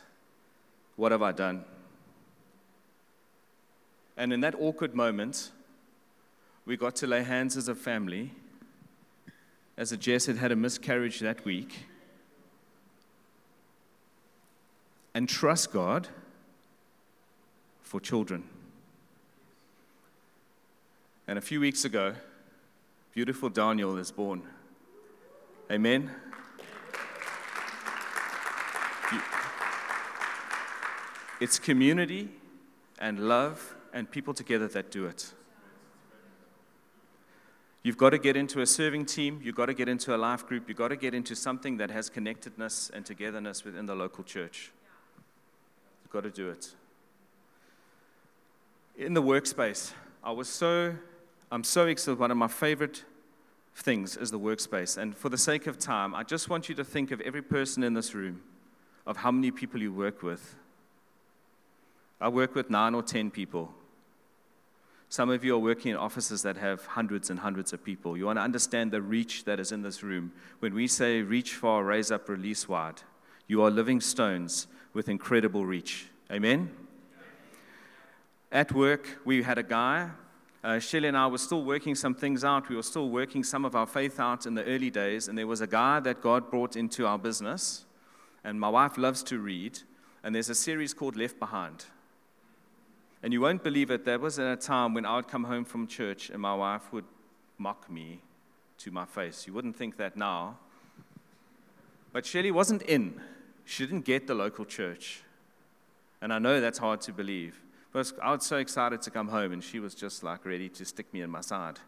what 0.97 1.13
have 1.13 1.21
I 1.21 1.31
done? 1.31 1.63
And 4.17 4.33
in 4.33 4.41
that 4.41 4.55
awkward 4.59 4.93
moment, 4.93 5.51
we 6.65 6.75
got 6.75 6.97
to 6.97 7.07
lay 7.07 7.23
hands 7.23 7.55
as 7.55 7.69
a 7.69 7.75
family 7.75 8.31
as 9.79 9.93
a 9.93 9.97
Jess 9.97 10.25
had 10.25 10.35
had 10.35 10.51
a 10.51 10.57
miscarriage 10.57 11.21
that 11.21 11.45
week, 11.45 11.85
and 15.13 15.29
trust 15.29 15.71
God 15.71 16.09
for 17.81 18.01
children. 18.01 18.43
And 21.29 21.37
a 21.37 21.41
few 21.41 21.61
weeks 21.61 21.85
ago, 21.85 22.13
beautiful 23.13 23.47
Daniel 23.47 23.97
is 23.97 24.11
born. 24.11 24.41
Amen. 25.71 26.11
It's 31.39 31.57
community 31.57 32.29
and 32.99 33.27
love 33.27 33.75
and 33.93 34.09
people 34.09 34.33
together 34.33 34.67
that 34.69 34.91
do 34.91 35.05
it. 35.05 35.33
You've 37.81 37.97
got 37.97 38.09
to 38.09 38.17
get 38.17 38.35
into 38.35 38.61
a 38.61 38.65
serving 38.65 39.05
team. 39.05 39.39
You've 39.41 39.55
got 39.55 39.67
to 39.67 39.73
get 39.73 39.87
into 39.87 40.13
a 40.13 40.17
life 40.17 40.45
group. 40.45 40.67
You've 40.67 40.77
got 40.77 40.89
to 40.89 40.97
get 40.97 41.13
into 41.13 41.35
something 41.35 41.77
that 41.77 41.89
has 41.91 42.09
connectedness 42.09 42.91
and 42.93 43.05
togetherness 43.05 43.63
within 43.63 43.85
the 43.85 43.95
local 43.95 44.23
church. 44.23 44.71
You've 46.03 46.11
got 46.11 46.23
to 46.23 46.29
do 46.29 46.49
it. 46.49 46.75
In 48.97 49.13
the 49.13 49.23
workspace, 49.23 49.93
I 50.21 50.31
was 50.31 50.49
so, 50.49 50.93
I'm 51.49 51.63
so 51.63 51.87
excited. 51.87 52.19
One 52.19 52.31
of 52.31 52.37
my 52.37 52.49
favorite 52.49 53.05
things 53.75 54.17
is 54.17 54.29
the 54.29 54.39
workspace. 54.39 54.97
And 54.97 55.15
for 55.15 55.29
the 55.29 55.37
sake 55.37 55.65
of 55.65 55.79
time, 55.79 56.13
I 56.13 56.23
just 56.23 56.49
want 56.49 56.67
you 56.67 56.75
to 56.75 56.83
think 56.83 57.11
of 57.11 57.21
every 57.21 57.41
person 57.41 57.81
in 57.83 57.93
this 57.93 58.13
room, 58.13 58.41
of 59.07 59.15
how 59.17 59.31
many 59.31 59.51
people 59.51 59.81
you 59.81 59.93
work 59.93 60.21
with. 60.21 60.55
I 62.21 62.27
work 62.27 62.55
with 62.55 62.69
nine 62.69 62.95
or 62.95 63.03
ten 63.03 63.31
people. 63.31 63.73
Some 65.11 65.31
of 65.31 65.43
you 65.43 65.55
are 65.55 65.59
working 65.59 65.91
in 65.91 65.97
offices 65.97 66.43
that 66.43 66.57
have 66.57 66.85
hundreds 66.85 67.31
and 67.31 67.39
hundreds 67.39 67.73
of 67.73 67.83
people. 67.83 68.15
You 68.15 68.27
want 68.27 68.37
to 68.37 68.43
understand 68.43 68.91
the 68.91 69.01
reach 69.01 69.45
that 69.45 69.59
is 69.59 69.71
in 69.71 69.81
this 69.81 70.03
room. 70.03 70.31
When 70.59 70.75
we 70.75 70.87
say 70.87 71.21
reach 71.21 71.55
far, 71.55 71.83
raise 71.83 72.11
up, 72.11 72.29
release 72.29 72.69
wide, 72.69 73.01
you 73.47 73.63
are 73.63 73.71
living 73.71 74.01
stones 74.01 74.67
with 74.93 75.09
incredible 75.09 75.65
reach. 75.65 76.07
Amen? 76.31 76.69
At 78.51 78.71
work, 78.71 79.19
we 79.25 79.41
had 79.41 79.57
a 79.57 79.63
guy. 79.63 80.11
Uh, 80.63 80.77
Shelley 80.77 81.07
and 81.07 81.17
I 81.17 81.25
were 81.25 81.37
still 81.37 81.63
working 81.63 81.95
some 81.95 82.13
things 82.13 82.43
out. 82.43 82.69
We 82.69 82.75
were 82.75 82.83
still 82.83 83.09
working 83.09 83.43
some 83.43 83.65
of 83.65 83.75
our 83.75 83.87
faith 83.87 84.19
out 84.19 84.45
in 84.45 84.53
the 84.53 84.63
early 84.65 84.91
days. 84.91 85.27
And 85.27 85.37
there 85.37 85.47
was 85.47 85.61
a 85.61 85.67
guy 85.67 86.01
that 86.01 86.21
God 86.21 86.51
brought 86.51 86.75
into 86.75 87.07
our 87.07 87.17
business. 87.17 87.85
And 88.43 88.59
my 88.59 88.69
wife 88.69 88.97
loves 88.97 89.23
to 89.23 89.39
read. 89.39 89.79
And 90.23 90.35
there's 90.35 90.49
a 90.49 90.55
series 90.55 90.93
called 90.93 91.15
Left 91.15 91.39
Behind. 91.39 91.85
And 93.21 93.33
you 93.33 93.41
won't 93.41 93.63
believe 93.63 93.91
it, 93.91 94.05
there 94.05 94.19
was 94.19 94.39
a 94.39 94.55
time 94.55 94.93
when 94.93 95.05
I 95.05 95.17
would 95.17 95.27
come 95.27 95.43
home 95.43 95.65
from 95.65 95.87
church 95.87 96.29
and 96.29 96.41
my 96.41 96.55
wife 96.55 96.93
would 96.93 97.05
mock 97.57 97.89
me 97.89 98.21
to 98.77 98.91
my 98.91 99.05
face. 99.05 99.45
You 99.45 99.53
wouldn't 99.53 99.75
think 99.75 99.97
that 99.97 100.15
now. 100.15 100.57
But 102.13 102.25
Shelley 102.25 102.51
wasn't 102.51 102.81
in. 102.83 103.19
She 103.65 103.85
didn't 103.85 104.05
get 104.05 104.25
the 104.25 104.33
local 104.33 104.63
church. 104.63 105.21
And 106.21 106.33
I 106.33 106.39
know 106.39 106.61
that's 106.61 106.79
hard 106.79 107.01
to 107.01 107.11
believe. 107.11 107.61
But 107.91 108.11
I 108.21 108.31
was 108.31 108.45
so 108.45 108.57
excited 108.57 109.01
to 109.03 109.11
come 109.11 109.27
home, 109.27 109.51
and 109.51 109.63
she 109.63 109.79
was 109.79 109.95
just 109.95 110.23
like 110.23 110.45
ready 110.45 110.69
to 110.69 110.85
stick 110.85 111.11
me 111.13 111.21
in 111.21 111.29
my 111.29 111.41
side. 111.41 111.79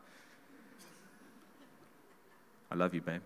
I 2.71 2.75
love 2.75 2.93
you, 2.93 3.01
babe. 3.01 3.21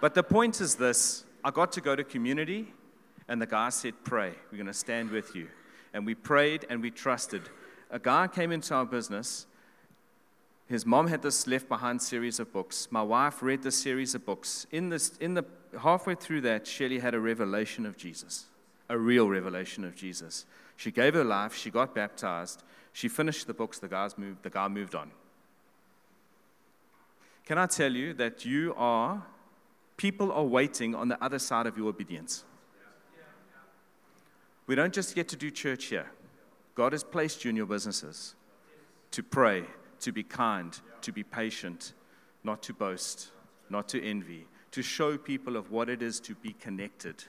but 0.00 0.14
the 0.14 0.22
point 0.22 0.60
is 0.60 0.74
this 0.74 1.24
I 1.44 1.50
got 1.50 1.72
to 1.72 1.80
go 1.80 1.94
to 1.94 2.04
community, 2.04 2.72
and 3.28 3.40
the 3.40 3.46
guy 3.46 3.68
said, 3.68 3.94
Pray. 4.04 4.34
We're 4.50 4.58
going 4.58 4.66
to 4.66 4.74
stand 4.74 5.10
with 5.10 5.36
you 5.36 5.48
and 5.94 6.04
we 6.04 6.14
prayed 6.14 6.66
and 6.68 6.82
we 6.82 6.90
trusted. 6.90 7.42
A 7.90 7.98
guy 7.98 8.26
came 8.26 8.52
into 8.52 8.74
our 8.74 8.84
business. 8.84 9.46
His 10.66 10.84
mom 10.84 11.06
had 11.06 11.22
this 11.22 11.46
left 11.46 11.68
behind 11.68 12.02
series 12.02 12.40
of 12.40 12.52
books. 12.52 12.88
My 12.90 13.02
wife 13.02 13.42
read 13.42 13.62
this 13.62 13.78
series 13.78 14.14
of 14.14 14.26
books. 14.26 14.66
In, 14.72 14.88
this, 14.88 15.16
in 15.18 15.34
the 15.34 15.44
halfway 15.80 16.16
through 16.16 16.42
that, 16.42 16.66
Shelley 16.66 16.98
had 16.98 17.14
a 17.14 17.20
revelation 17.20 17.86
of 17.86 17.96
Jesus, 17.96 18.46
a 18.88 18.98
real 18.98 19.28
revelation 19.28 19.84
of 19.84 19.94
Jesus. 19.94 20.44
She 20.76 20.90
gave 20.90 21.14
her 21.14 21.24
life. 21.24 21.54
She 21.54 21.70
got 21.70 21.94
baptized. 21.94 22.64
She 22.92 23.08
finished 23.08 23.46
the 23.46 23.54
books. 23.54 23.78
The, 23.78 23.88
guys 23.88 24.18
moved, 24.18 24.42
the 24.42 24.50
guy 24.50 24.66
moved 24.66 24.94
on. 24.94 25.12
Can 27.46 27.58
I 27.58 27.66
tell 27.66 27.92
you 27.92 28.14
that 28.14 28.44
you 28.44 28.74
are, 28.76 29.22
people 29.96 30.32
are 30.32 30.44
waiting 30.44 30.94
on 30.94 31.08
the 31.08 31.22
other 31.22 31.38
side 31.38 31.66
of 31.66 31.76
your 31.76 31.88
obedience? 31.88 32.42
We 34.66 34.74
don't 34.74 34.94
just 34.94 35.14
get 35.14 35.28
to 35.28 35.36
do 35.36 35.50
church 35.50 35.86
here. 35.86 36.10
God 36.74 36.92
has 36.92 37.04
placed 37.04 37.44
you 37.44 37.50
in 37.50 37.56
your 37.56 37.66
businesses 37.66 38.34
to 39.10 39.22
pray, 39.22 39.64
to 40.00 40.10
be 40.10 40.22
kind, 40.22 40.78
to 41.02 41.12
be 41.12 41.22
patient, 41.22 41.92
not 42.42 42.62
to 42.64 42.72
boast, 42.72 43.30
not 43.70 43.88
to 43.90 44.02
envy, 44.02 44.46
to 44.72 44.82
show 44.82 45.16
people 45.16 45.56
of 45.56 45.70
what 45.70 45.88
it 45.88 46.02
is 46.02 46.18
to 46.20 46.34
be 46.34 46.52
connected. 46.54 47.24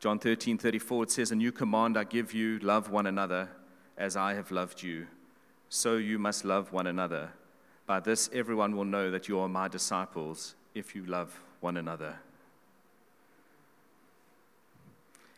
John 0.00 0.18
13, 0.18 0.58
34, 0.58 1.04
it 1.04 1.10
says, 1.10 1.32
A 1.32 1.36
new 1.36 1.52
command 1.52 1.96
I 1.96 2.04
give 2.04 2.34
you 2.34 2.58
love 2.58 2.90
one 2.90 3.06
another 3.06 3.48
as 3.96 4.16
I 4.16 4.34
have 4.34 4.50
loved 4.50 4.82
you. 4.82 5.06
So 5.68 5.96
you 5.96 6.18
must 6.18 6.44
love 6.44 6.72
one 6.72 6.86
another. 6.86 7.30
By 7.86 8.00
this, 8.00 8.28
everyone 8.32 8.76
will 8.76 8.84
know 8.84 9.10
that 9.10 9.28
you 9.28 9.38
are 9.38 9.48
my 9.48 9.68
disciples 9.68 10.56
if 10.74 10.94
you 10.94 11.06
love 11.06 11.40
one 11.60 11.76
another. 11.76 12.18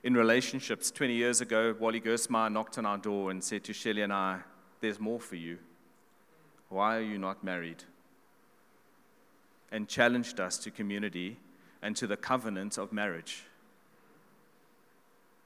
In 0.03 0.15
relationships, 0.15 0.91
20 0.91 1.15
years 1.15 1.41
ago, 1.41 1.75
Wally 1.79 2.01
Gersmeyer 2.01 2.51
knocked 2.51 2.79
on 2.79 2.87
our 2.87 2.99
door 2.99 3.31
and 3.31 3.43
said 3.43 3.65
to 3.65 3.73
Shelley 3.73 4.03
and 4.03 4.13
I, 4.13 4.41
There's 4.81 5.01
more 5.01 5.21
for 5.21 5.37
you. 5.37 5.59
Why 6.69 6.97
are 6.97 7.03
you 7.03 7.19
not 7.19 7.43
married? 7.43 7.83
And 9.73 9.89
challenged 9.89 10.39
us 10.41 10.59
to 10.59 10.71
community 10.71 11.39
and 11.83 11.97
to 11.97 12.07
the 12.07 12.17
covenant 12.17 12.79
of 12.79 12.93
marriage. 12.93 13.45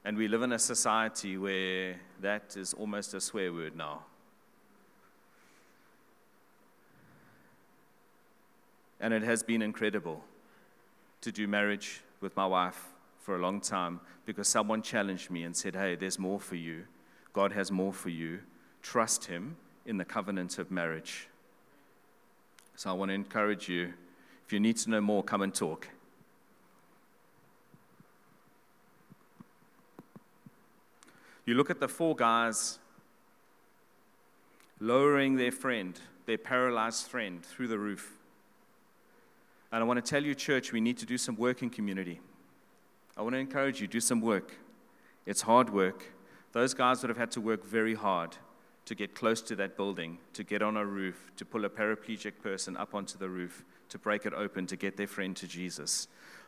And 0.05 0.17
we 0.17 0.27
live 0.27 0.41
in 0.41 0.51
a 0.51 0.59
society 0.59 1.37
where 1.37 1.99
that 2.21 2.55
is 2.55 2.73
almost 2.73 3.13
a 3.13 3.21
swear 3.21 3.51
word 3.53 3.75
now. 3.75 4.03
And 9.01 9.13
it 9.13 9.23
has 9.23 9.43
been 9.43 9.61
incredible 9.61 10.23
to 11.19 11.31
do 11.31 11.47
marriage 11.47 12.01
with 12.21 12.37
my 12.37 12.45
wife 12.45 12.93
for 13.19 13.35
a 13.35 13.39
long 13.39 13.59
time 13.59 13.99
because 14.25 14.47
someone 14.47 14.81
challenged 14.81 15.29
me 15.29 15.43
and 15.43 15.57
said, 15.57 15.75
Hey, 15.75 15.95
there's 15.95 16.17
more 16.17 16.39
for 16.39 16.55
you. 16.55 16.85
God 17.33 17.51
has 17.51 17.71
more 17.71 17.91
for 17.91 18.09
you. 18.09 18.39
Trust 18.81 19.25
Him 19.25 19.57
in 19.85 19.97
the 19.97 20.05
covenant 20.05 20.57
of 20.59 20.71
marriage. 20.71 21.27
So 22.75 22.89
I 22.89 22.93
want 22.93 23.09
to 23.09 23.15
encourage 23.15 23.67
you 23.67 23.93
if 24.45 24.53
you 24.53 24.59
need 24.59 24.77
to 24.77 24.89
know 24.89 24.99
more, 24.99 25.23
come 25.23 25.41
and 25.43 25.53
talk. 25.53 25.87
You 31.45 31.53
look 31.55 31.69
at 31.69 31.79
the 31.79 31.87
four 31.87 32.15
guys 32.15 32.77
lowering 34.79 35.37
their 35.37 35.51
friend, 35.51 35.97
their 36.25 36.37
paralyzed 36.37 37.07
friend, 37.07 37.45
through 37.45 37.69
the 37.69 37.79
roof. 37.79 38.17
And 39.71 39.81
I 39.81 39.85
want 39.85 40.03
to 40.03 40.09
tell 40.09 40.23
you, 40.23 40.35
church, 40.35 40.71
we 40.71 40.81
need 40.81 40.97
to 40.97 41.05
do 41.05 41.17
some 41.17 41.35
work 41.35 41.61
in 41.61 41.69
community. 41.69 42.19
I 43.15 43.21
want 43.21 43.33
to 43.33 43.39
encourage 43.39 43.79
you, 43.79 43.87
do 43.87 43.99
some 43.99 44.21
work. 44.21 44.53
It's 45.25 45.41
hard 45.41 45.69
work. 45.69 46.03
Those 46.51 46.73
guys 46.73 47.01
would 47.01 47.09
have 47.09 47.17
had 47.17 47.31
to 47.31 47.41
work 47.41 47.65
very 47.65 47.95
hard 47.95 48.35
to 48.85 48.95
get 48.95 49.15
close 49.15 49.41
to 49.43 49.55
that 49.55 49.77
building, 49.77 50.17
to 50.33 50.43
get 50.43 50.61
on 50.61 50.75
a 50.75 50.85
roof, 50.85 51.31
to 51.37 51.45
pull 51.45 51.63
a 51.65 51.69
paraplegic 51.69 52.33
person 52.41 52.75
up 52.75 52.93
onto 52.93 53.17
the 53.17 53.29
roof, 53.29 53.63
to 53.89 53.97
break 53.97 54.25
it 54.25 54.33
open, 54.33 54.65
to 54.67 54.75
get 54.75 54.97
their 54.97 55.07
friend 55.07 55.35
to 55.37 55.47
Jesus. 55.47 56.07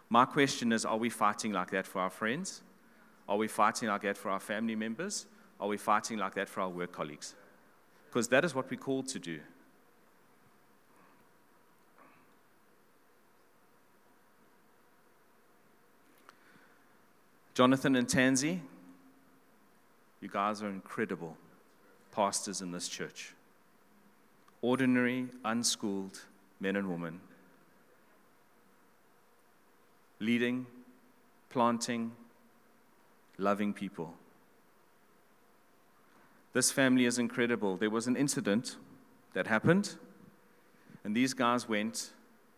My 0.09 0.25
question 0.25 0.71
is 0.73 0.83
are 0.83 0.97
we 0.97 1.09
fighting 1.09 1.53
like 1.53 1.71
that 1.71 1.85
for 1.85 2.01
our 2.01 2.09
friends? 2.09 2.63
Are 3.29 3.37
we 3.37 3.47
fighting 3.47 3.87
like 3.87 4.01
that 4.01 4.17
for 4.17 4.29
our 4.29 4.39
family 4.39 4.75
members? 4.75 5.25
Are 5.59 5.67
we 5.67 5.77
fighting 5.77 6.17
like 6.17 6.35
that 6.35 6.49
for 6.49 6.61
our 6.61 6.69
work 6.69 6.91
colleagues? 6.91 7.35
Because 8.09 8.27
that 8.29 8.43
is 8.43 8.53
what 8.53 8.69
we're 8.69 8.77
called 8.77 9.07
to 9.09 9.19
do. 9.19 9.39
Jonathan 17.53 17.95
and 17.95 18.07
Tansy, 18.07 18.59
you 20.21 20.27
guys 20.27 20.63
are 20.63 20.69
incredible 20.69 21.37
pastors 22.11 22.61
in 22.61 22.71
this 22.71 22.87
church. 22.87 23.33
Ordinary, 24.61 25.27
unschooled 25.45 26.21
men 26.59 26.75
and 26.75 26.89
women, 26.89 27.19
leading, 30.19 30.65
planting, 31.49 32.13
loving 33.37 33.73
people. 33.73 34.15
This 36.53 36.71
family 36.71 37.05
is 37.05 37.19
incredible. 37.19 37.77
There 37.77 37.89
was 37.89 38.07
an 38.07 38.15
incident 38.15 38.77
that 39.33 39.45
happened, 39.45 39.95
and 41.03 41.15
these 41.15 41.33
guys 41.33 41.67
went 41.69 42.13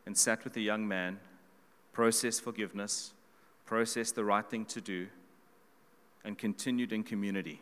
and 0.06 0.16
sat 0.18 0.44
with 0.44 0.56
a 0.56 0.62
young 0.62 0.88
man, 0.88 1.20
processed 1.92 2.42
forgiveness, 2.42 3.15
processed 3.66 4.16
the 4.16 4.24
right 4.24 4.46
thing 4.46 4.66
to 4.66 4.82
do, 4.82 5.08
and 6.24 6.38
continued 6.38 6.92
in 6.92 7.04
community. 7.04 7.62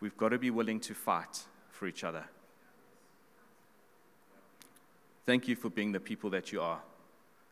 We've 0.00 0.16
got 0.16 0.30
to 0.30 0.38
be 0.38 0.50
willing 0.50 0.80
to 0.80 0.94
fight 0.94 1.44
for 1.70 1.86
each 1.86 2.02
other. 2.02 2.24
Thank 5.26 5.46
you 5.46 5.54
for 5.54 5.70
being 5.70 5.92
the 5.92 6.00
people 6.00 6.30
that 6.30 6.50
you 6.50 6.60
are 6.60 6.80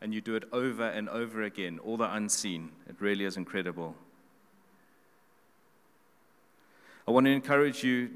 and 0.01 0.15
you 0.15 0.21
do 0.21 0.35
it 0.35 0.45
over 0.53 0.89
and 0.89 1.09
over 1.09 1.43
again, 1.43 1.79
all 1.81 1.97
the 1.97 2.13
unseen. 2.15 2.71
It 2.89 2.97
really 3.01 3.25
is 3.25 3.37
incredible. 3.37 3.95
I 7.07 7.11
want 7.11 7.27
to 7.27 7.33
encourage 7.33 7.85
you. 7.85 8.11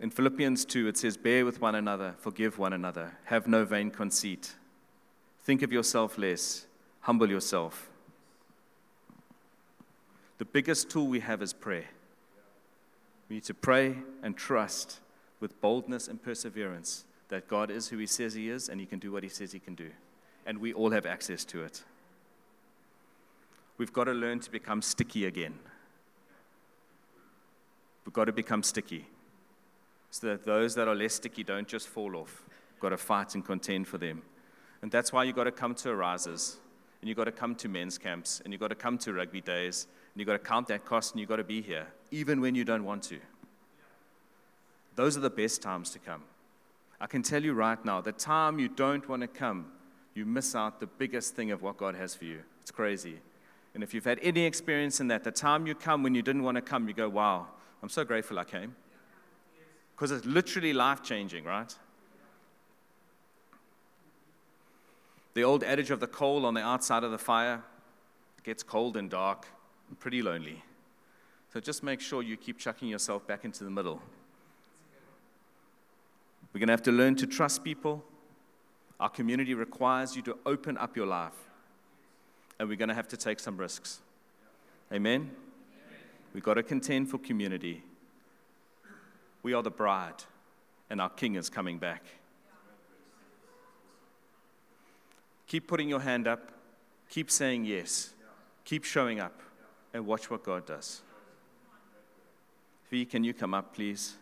In 0.00 0.10
Philippians 0.10 0.64
2, 0.64 0.88
it 0.88 0.96
says, 0.96 1.16
Bear 1.16 1.44
with 1.44 1.60
one 1.60 1.74
another, 1.74 2.14
forgive 2.18 2.58
one 2.58 2.72
another, 2.72 3.12
have 3.24 3.46
no 3.46 3.64
vain 3.64 3.90
conceit. 3.90 4.54
Think 5.42 5.62
of 5.62 5.72
yourself 5.72 6.18
less, 6.18 6.66
humble 7.00 7.28
yourself. 7.28 7.90
The 10.38 10.44
biggest 10.44 10.90
tool 10.90 11.06
we 11.06 11.20
have 11.20 11.42
is 11.42 11.52
prayer. 11.52 11.86
We 13.28 13.36
need 13.36 13.44
to 13.44 13.54
pray 13.54 13.96
and 14.22 14.36
trust 14.36 15.00
with 15.40 15.60
boldness 15.60 16.08
and 16.08 16.22
perseverance 16.22 17.04
that 17.28 17.48
God 17.48 17.70
is 17.70 17.88
who 17.88 17.98
He 17.98 18.06
says 18.06 18.34
He 18.34 18.50
is 18.50 18.68
and 18.68 18.80
He 18.80 18.86
can 18.86 18.98
do 18.98 19.10
what 19.10 19.22
He 19.22 19.28
says 19.28 19.52
He 19.52 19.58
can 19.58 19.74
do. 19.74 19.90
And 20.46 20.58
we 20.58 20.72
all 20.72 20.90
have 20.90 21.06
access 21.06 21.44
to 21.46 21.62
it. 21.62 21.82
We've 23.78 23.92
got 23.92 24.04
to 24.04 24.12
learn 24.12 24.40
to 24.40 24.50
become 24.50 24.82
sticky 24.82 25.26
again. 25.26 25.54
We've 28.04 28.12
got 28.12 28.26
to 28.26 28.32
become 28.32 28.62
sticky 28.62 29.06
so 30.10 30.26
that 30.26 30.44
those 30.44 30.74
that 30.74 30.88
are 30.88 30.94
less 30.94 31.14
sticky 31.14 31.42
don't 31.42 31.66
just 31.66 31.88
fall 31.88 32.16
off. 32.16 32.44
We've 32.74 32.80
got 32.80 32.90
to 32.90 32.96
fight 32.96 33.34
and 33.34 33.44
contend 33.44 33.88
for 33.88 33.98
them. 33.98 34.22
And 34.82 34.90
that's 34.90 35.12
why 35.12 35.24
you've 35.24 35.36
got 35.36 35.44
to 35.44 35.52
come 35.52 35.74
to 35.76 35.90
Arises, 35.90 36.58
and 37.00 37.08
you've 37.08 37.16
got 37.16 37.24
to 37.24 37.32
come 37.32 37.54
to 37.56 37.68
men's 37.68 37.98
camps, 37.98 38.40
and 38.44 38.52
you've 38.52 38.60
got 38.60 38.68
to 38.68 38.74
come 38.74 38.98
to 38.98 39.12
rugby 39.12 39.40
days, 39.40 39.86
and 40.12 40.20
you've 40.20 40.26
got 40.26 40.32
to 40.32 40.38
count 40.38 40.68
that 40.68 40.84
cost, 40.84 41.12
and 41.12 41.20
you've 41.20 41.28
got 41.28 41.36
to 41.36 41.44
be 41.44 41.62
here, 41.62 41.86
even 42.10 42.40
when 42.40 42.54
you 42.54 42.64
don't 42.64 42.84
want 42.84 43.02
to. 43.04 43.18
Those 44.96 45.16
are 45.16 45.20
the 45.20 45.30
best 45.30 45.62
times 45.62 45.90
to 45.90 45.98
come. 45.98 46.22
I 47.00 47.06
can 47.06 47.22
tell 47.22 47.42
you 47.42 47.54
right 47.54 47.82
now, 47.84 48.00
the 48.00 48.12
time 48.12 48.58
you 48.58 48.68
don't 48.68 49.08
want 49.08 49.22
to 49.22 49.28
come, 49.28 49.66
you 50.14 50.26
miss 50.26 50.54
out 50.54 50.80
the 50.80 50.86
biggest 50.86 51.34
thing 51.34 51.50
of 51.50 51.62
what 51.62 51.76
God 51.76 51.94
has 51.94 52.14
for 52.14 52.24
you. 52.24 52.40
It's 52.60 52.70
crazy. 52.70 53.16
And 53.74 53.82
if 53.82 53.94
you've 53.94 54.04
had 54.04 54.18
any 54.22 54.44
experience 54.44 55.00
in 55.00 55.08
that, 55.08 55.24
the 55.24 55.32
time 55.32 55.66
you 55.66 55.74
come 55.74 56.02
when 56.02 56.14
you 56.14 56.22
didn't 56.22 56.42
want 56.42 56.56
to 56.56 56.62
come, 56.62 56.86
you 56.86 56.94
go, 56.94 57.08
wow, 57.08 57.46
I'm 57.82 57.88
so 57.88 58.04
grateful 58.04 58.38
I 58.38 58.44
came. 58.44 58.76
Because 59.96 60.10
it's 60.10 60.26
literally 60.26 60.72
life 60.72 61.02
changing, 61.02 61.44
right? 61.44 61.74
The 65.34 65.44
old 65.44 65.64
adage 65.64 65.90
of 65.90 66.00
the 66.00 66.06
coal 66.06 66.44
on 66.44 66.54
the 66.54 66.60
outside 66.60 67.04
of 67.04 67.10
the 67.10 67.18
fire 67.18 67.62
gets 68.44 68.62
cold 68.62 68.96
and 68.96 69.08
dark 69.08 69.46
and 69.88 69.98
pretty 69.98 70.22
lonely. 70.22 70.62
So 71.52 71.60
just 71.60 71.82
make 71.82 72.00
sure 72.00 72.22
you 72.22 72.36
keep 72.36 72.58
chucking 72.58 72.88
yourself 72.88 73.26
back 73.26 73.44
into 73.44 73.64
the 73.64 73.70
middle. 73.70 74.00
We're 76.52 76.58
going 76.58 76.68
to 76.68 76.72
have 76.72 76.82
to 76.82 76.92
learn 76.92 77.16
to 77.16 77.26
trust 77.26 77.64
people. 77.64 78.04
Our 79.00 79.08
community 79.08 79.54
requires 79.54 80.14
you 80.16 80.22
to 80.22 80.36
open 80.44 80.76
up 80.76 80.96
your 80.96 81.06
life. 81.06 81.32
And 82.58 82.68
we're 82.68 82.76
going 82.76 82.90
to 82.90 82.94
have 82.94 83.08
to 83.08 83.16
take 83.16 83.40
some 83.40 83.56
risks. 83.56 84.00
Amen? 84.92 85.30
We've 86.34 86.42
got 86.42 86.54
to 86.54 86.62
contend 86.62 87.10
for 87.10 87.18
community. 87.18 87.82
We 89.42 89.54
are 89.54 89.62
the 89.62 89.70
bride, 89.70 90.24
and 90.88 91.00
our 91.00 91.10
king 91.10 91.34
is 91.34 91.50
coming 91.50 91.78
back. 91.78 92.04
Keep 95.52 95.68
putting 95.68 95.86
your 95.86 96.00
hand 96.00 96.26
up. 96.26 96.50
Keep 97.10 97.30
saying 97.30 97.66
yes. 97.66 98.14
Keep 98.64 98.84
showing 98.84 99.20
up. 99.20 99.38
And 99.92 100.06
watch 100.06 100.30
what 100.30 100.42
God 100.42 100.64
does. 100.64 101.02
V, 102.90 103.04
can 103.04 103.22
you 103.22 103.34
come 103.34 103.52
up, 103.52 103.74
please? 103.74 104.14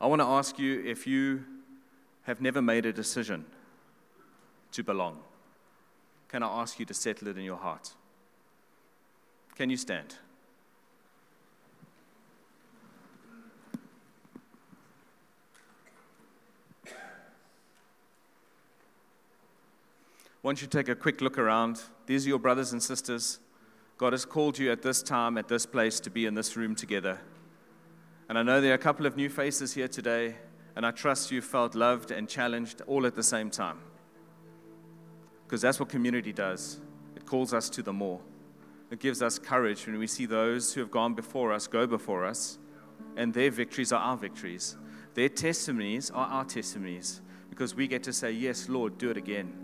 I 0.00 0.06
want 0.06 0.22
to 0.22 0.26
ask 0.26 0.58
you 0.58 0.82
if 0.86 1.06
you 1.06 1.44
have 2.22 2.40
never 2.40 2.62
made 2.62 2.86
a 2.86 2.94
decision 2.94 3.44
to 4.70 4.82
belong, 4.82 5.18
can 6.28 6.42
I 6.42 6.62
ask 6.62 6.80
you 6.80 6.86
to 6.86 6.94
settle 6.94 7.28
it 7.28 7.36
in 7.36 7.44
your 7.44 7.58
heart? 7.58 7.92
Can 9.54 9.68
you 9.68 9.76
stand? 9.76 10.14
Once 20.42 20.60
you 20.60 20.66
take 20.66 20.88
a 20.88 20.94
quick 20.94 21.20
look 21.20 21.38
around, 21.38 21.80
these 22.06 22.26
are 22.26 22.30
your 22.30 22.38
brothers 22.38 22.72
and 22.72 22.82
sisters. 22.82 23.38
God 23.96 24.12
has 24.12 24.24
called 24.24 24.58
you 24.58 24.72
at 24.72 24.82
this 24.82 25.00
time, 25.00 25.38
at 25.38 25.46
this 25.46 25.64
place, 25.64 26.00
to 26.00 26.10
be 26.10 26.26
in 26.26 26.34
this 26.34 26.56
room 26.56 26.74
together. 26.74 27.20
And 28.28 28.36
I 28.36 28.42
know 28.42 28.60
there 28.60 28.72
are 28.72 28.74
a 28.74 28.78
couple 28.78 29.06
of 29.06 29.16
new 29.16 29.28
faces 29.28 29.74
here 29.74 29.86
today, 29.86 30.34
and 30.74 30.84
I 30.84 30.90
trust 30.90 31.30
you 31.30 31.40
felt 31.42 31.76
loved 31.76 32.10
and 32.10 32.28
challenged 32.28 32.82
all 32.88 33.06
at 33.06 33.14
the 33.14 33.22
same 33.22 33.50
time. 33.50 33.78
Because 35.46 35.60
that's 35.60 35.78
what 35.78 35.88
community 35.88 36.32
does 36.32 36.80
it 37.14 37.24
calls 37.24 37.54
us 37.54 37.70
to 37.70 37.82
the 37.82 37.92
more. 37.92 38.20
It 38.90 38.98
gives 38.98 39.22
us 39.22 39.38
courage 39.38 39.86
when 39.86 39.98
we 39.98 40.08
see 40.08 40.26
those 40.26 40.74
who 40.74 40.80
have 40.80 40.90
gone 40.90 41.14
before 41.14 41.52
us 41.52 41.68
go 41.68 41.86
before 41.86 42.24
us, 42.24 42.58
and 43.16 43.32
their 43.32 43.50
victories 43.50 43.92
are 43.92 44.00
our 44.00 44.16
victories. 44.16 44.76
Their 45.14 45.28
testimonies 45.28 46.10
are 46.10 46.26
our 46.26 46.44
testimonies, 46.44 47.20
because 47.48 47.76
we 47.76 47.86
get 47.86 48.02
to 48.04 48.12
say, 48.12 48.32
Yes, 48.32 48.68
Lord, 48.68 48.98
do 48.98 49.10
it 49.10 49.16
again. 49.16 49.61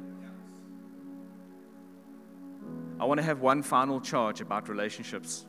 I 3.00 3.04
want 3.04 3.18
to 3.18 3.24
have 3.24 3.40
one 3.40 3.62
final 3.62 4.00
charge 4.00 4.40
about 4.40 4.68
relationships. 4.68 5.46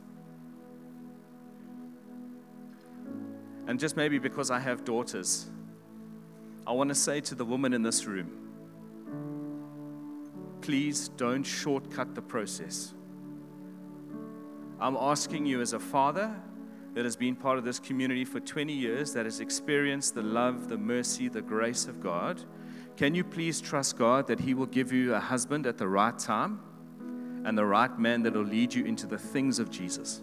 And 3.68 3.80
just 3.80 3.96
maybe 3.98 4.20
because 4.20 4.52
I 4.52 4.60
have 4.60 4.84
daughters, 4.84 5.48
I 6.66 6.72
want 6.72 6.90
to 6.90 6.96
say 6.96 7.22
to 7.22 7.36
the 7.36 7.46
woman 7.46 7.74
in 7.74 7.84
this 7.84 8.06
room 8.06 8.36
please 10.62 11.10
don't 11.10 11.44
shortcut 11.44 12.14
the 12.14 12.22
process. 12.22 12.94
I'm 14.80 14.96
asking 14.96 15.48
you, 15.48 15.62
as 15.62 15.74
a 15.74 15.80
father 15.80 16.32
that 16.94 17.06
has 17.06 17.16
been 17.16 17.36
part 17.36 17.58
of 17.58 17.64
this 17.64 17.80
community 17.80 18.24
for 18.24 18.40
20 18.40 18.72
years, 18.72 19.14
that 19.14 19.26
has 19.26 19.40
experienced 19.40 20.14
the 20.14 20.22
love, 20.22 20.70
the 20.70 20.78
mercy, 20.78 21.28
the 21.28 21.42
grace 21.42 21.88
of 21.88 22.02
God, 22.02 22.44
can 22.98 23.16
you 23.16 23.24
please 23.24 23.62
trust 23.62 23.98
God 23.98 24.28
that 24.28 24.42
He 24.42 24.54
will 24.54 24.68
give 24.68 24.92
you 24.92 25.16
a 25.16 25.20
husband 25.20 25.66
at 25.66 25.78
the 25.78 25.88
right 25.88 26.18
time 26.20 26.60
and 27.46 27.58
the 27.58 27.66
right 27.66 27.98
man 28.00 28.24
that 28.24 28.34
will 28.34 28.44
lead 28.44 28.74
you 28.74 28.86
into 28.86 29.08
the 29.08 29.18
things 29.18 29.60
of 29.60 29.70
Jesus? 29.70 30.22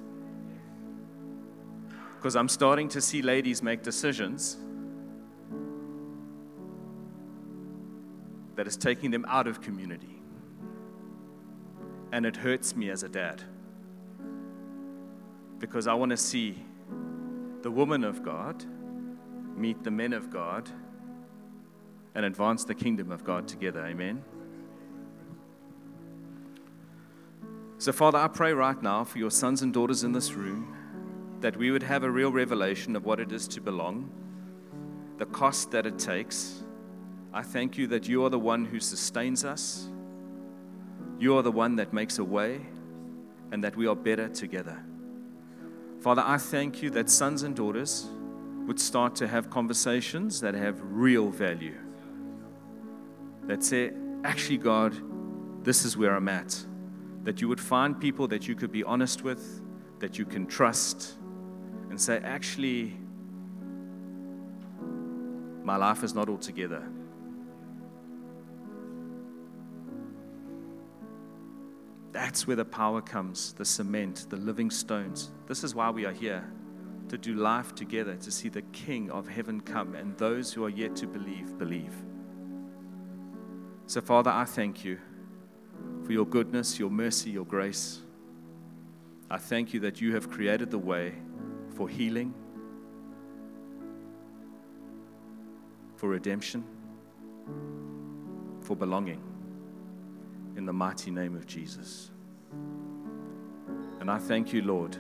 Because 2.15 2.37
I'm 2.37 2.49
starting 2.49 2.89
to 2.91 3.01
see 3.01 3.23
ladies 3.23 3.63
make 3.63 3.83
decisions 3.83 4.57
that 8.57 8.67
is 8.67 8.77
taking 8.77 9.11
them 9.11 9.25
out 9.29 9.47
of 9.47 9.61
community. 9.61 10.23
And 12.13 12.25
it 12.25 12.37
hurts 12.37 12.75
me 12.75 12.91
as 12.91 13.03
a 13.03 13.09
dad 13.09 13.43
because 15.59 15.87
I 15.87 15.95
want 15.95 16.11
to 16.11 16.17
see 16.17 16.63
the 17.63 17.71
woman 17.71 18.05
of 18.05 18.23
God 18.23 18.65
meet 19.57 19.83
the 19.85 19.91
men 19.91 20.13
of 20.13 20.31
God 20.31 20.69
and 22.15 22.25
advance 22.25 22.65
the 22.65 22.75
kingdom 22.75 23.11
of 23.11 23.25
God 23.25 23.49
together. 23.49 23.85
Amen. 23.85 24.23
So, 27.79 27.93
Father, 27.93 28.19
I 28.19 28.29
pray 28.29 28.55
right 28.55 28.83
now 28.83 29.05
for 29.05 29.19
your 29.19 29.31
sons 29.31 29.61
and 29.61 29.73
daughters 29.73 30.03
in 30.03 30.13
this 30.13 30.33
room 30.33 30.75
that 31.41 31.57
we 31.59 31.71
would 31.71 31.83
have 31.83 32.05
a 32.05 32.11
real 32.11 32.33
revelation 32.33 32.97
of 32.97 33.05
what 33.05 33.21
it 33.21 33.33
is 33.33 33.47
to 33.49 33.61
belong, 33.61 34.11
the 35.19 35.27
cost 35.27 35.71
that 35.73 35.85
it 35.85 35.99
takes. 35.99 36.65
I 37.35 37.43
thank 37.43 37.77
you 37.77 37.87
that 37.89 38.09
you 38.09 38.25
are 38.25 38.31
the 38.31 38.39
one 38.39 38.65
who 38.65 38.81
sustains 38.81 39.45
us, 39.45 39.89
you 41.19 41.37
are 41.37 41.43
the 41.43 41.53
one 41.53 41.77
that 41.77 41.93
makes 41.93 42.19
a 42.19 42.25
way, 42.25 42.63
and 43.53 43.63
that 43.63 43.77
we 43.77 43.87
are 43.87 43.95
better 43.95 44.29
together. 44.29 44.83
Father, 46.01 46.23
I 46.25 46.39
thank 46.39 46.83
you 46.83 46.89
that 46.91 47.11
sons 47.11 47.43
and 47.43 47.55
daughters 47.55 48.07
would 48.67 48.81
start 48.81 49.15
to 49.17 49.29
have 49.29 49.51
conversations 49.51 50.41
that 50.41 50.55
have 50.55 50.81
real 50.83 51.29
value. 51.29 51.77
That 53.45 53.63
say, 53.63 53.93
actually, 54.25 54.59
God, 54.59 54.95
this 55.63 55.85
is 55.85 55.97
where 55.97 56.17
I'm 56.17 56.29
at. 56.29 56.66
That 57.27 57.41
you 57.41 57.49
would 57.49 57.61
find 57.61 58.01
people 58.01 58.29
that 58.29 58.47
you 58.47 58.55
could 58.55 58.71
be 58.71 58.85
honest 58.85 59.25
with, 59.25 59.61
that 59.99 60.17
you 60.17 60.25
can 60.25 60.47
trust, 60.47 61.15
and 61.91 62.01
say, 62.01 62.21
actually, 62.23 62.97
my 65.65 65.75
life 65.75 66.05
is 66.05 66.15
not 66.15 66.29
all 66.29 66.39
together. 66.39 66.85
That's 72.13 72.47
where 72.47 72.55
the 72.55 72.65
power 72.65 73.03
comes 73.03 73.55
the 73.55 73.65
cement, 73.65 74.27
the 74.31 74.37
living 74.37 74.71
stones. 74.71 75.33
This 75.49 75.65
is 75.65 75.75
why 75.75 75.91
we 75.91 76.07
are 76.07 76.13
here 76.13 76.45
to 77.09 77.19
do 77.19 77.35
life 77.35 77.75
together, 77.75 78.15
to 78.15 78.31
see 78.31 78.49
the 78.49 78.63
King 78.63 79.11
of 79.11 79.27
heaven 79.27 79.61
come, 79.61 79.97
and 79.97 80.17
those 80.17 80.53
who 80.53 80.65
are 80.65 80.71
yet 80.71 80.95
to 80.95 81.09
believe, 81.09 81.59
believe. 81.59 81.93
So, 83.87 84.01
Father, 84.01 84.31
I 84.31 84.45
thank 84.45 84.85
you 84.85 84.99
for 86.07 86.13
your 86.13 86.25
goodness, 86.25 86.79
your 86.79 86.89
mercy, 86.89 87.31
your 87.31 87.45
grace. 87.45 87.99
I 89.29 89.39
thank 89.39 89.75
you 89.75 89.81
that 89.81 90.01
you 90.01 90.15
have 90.15 90.31
created 90.31 90.71
the 90.71 90.79
way 90.79 91.15
for 91.75 91.89
healing, 91.89 92.33
for 95.97 96.09
redemption, 96.09 96.65
for 98.61 98.77
belonging 98.77 99.21
in 100.57 100.65
the 100.65 100.73
mighty 100.73 101.11
name 101.11 101.35
of 101.35 101.45
Jesus. 101.45 102.13
And 103.99 104.09
I 104.09 104.19
thank 104.19 104.53
you, 104.53 104.63
Lord, 104.63 104.97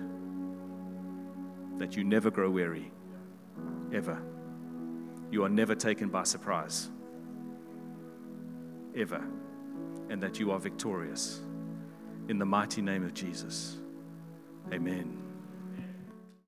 that 1.78 1.96
you 1.96 2.02
never 2.02 2.32
grow 2.32 2.50
weary, 2.50 2.90
ever. 3.92 4.20
You 5.30 5.44
are 5.44 5.48
never 5.48 5.76
taken 5.76 6.08
by 6.08 6.24
surprise, 6.24 6.90
ever. 8.96 9.24
And 10.08 10.22
that 10.22 10.38
you 10.38 10.52
are 10.52 10.58
victorious. 10.58 11.40
In 12.28 12.38
the 12.38 12.46
mighty 12.46 12.82
name 12.82 13.04
of 13.04 13.14
Jesus. 13.14 13.76
Amen. 14.72 15.25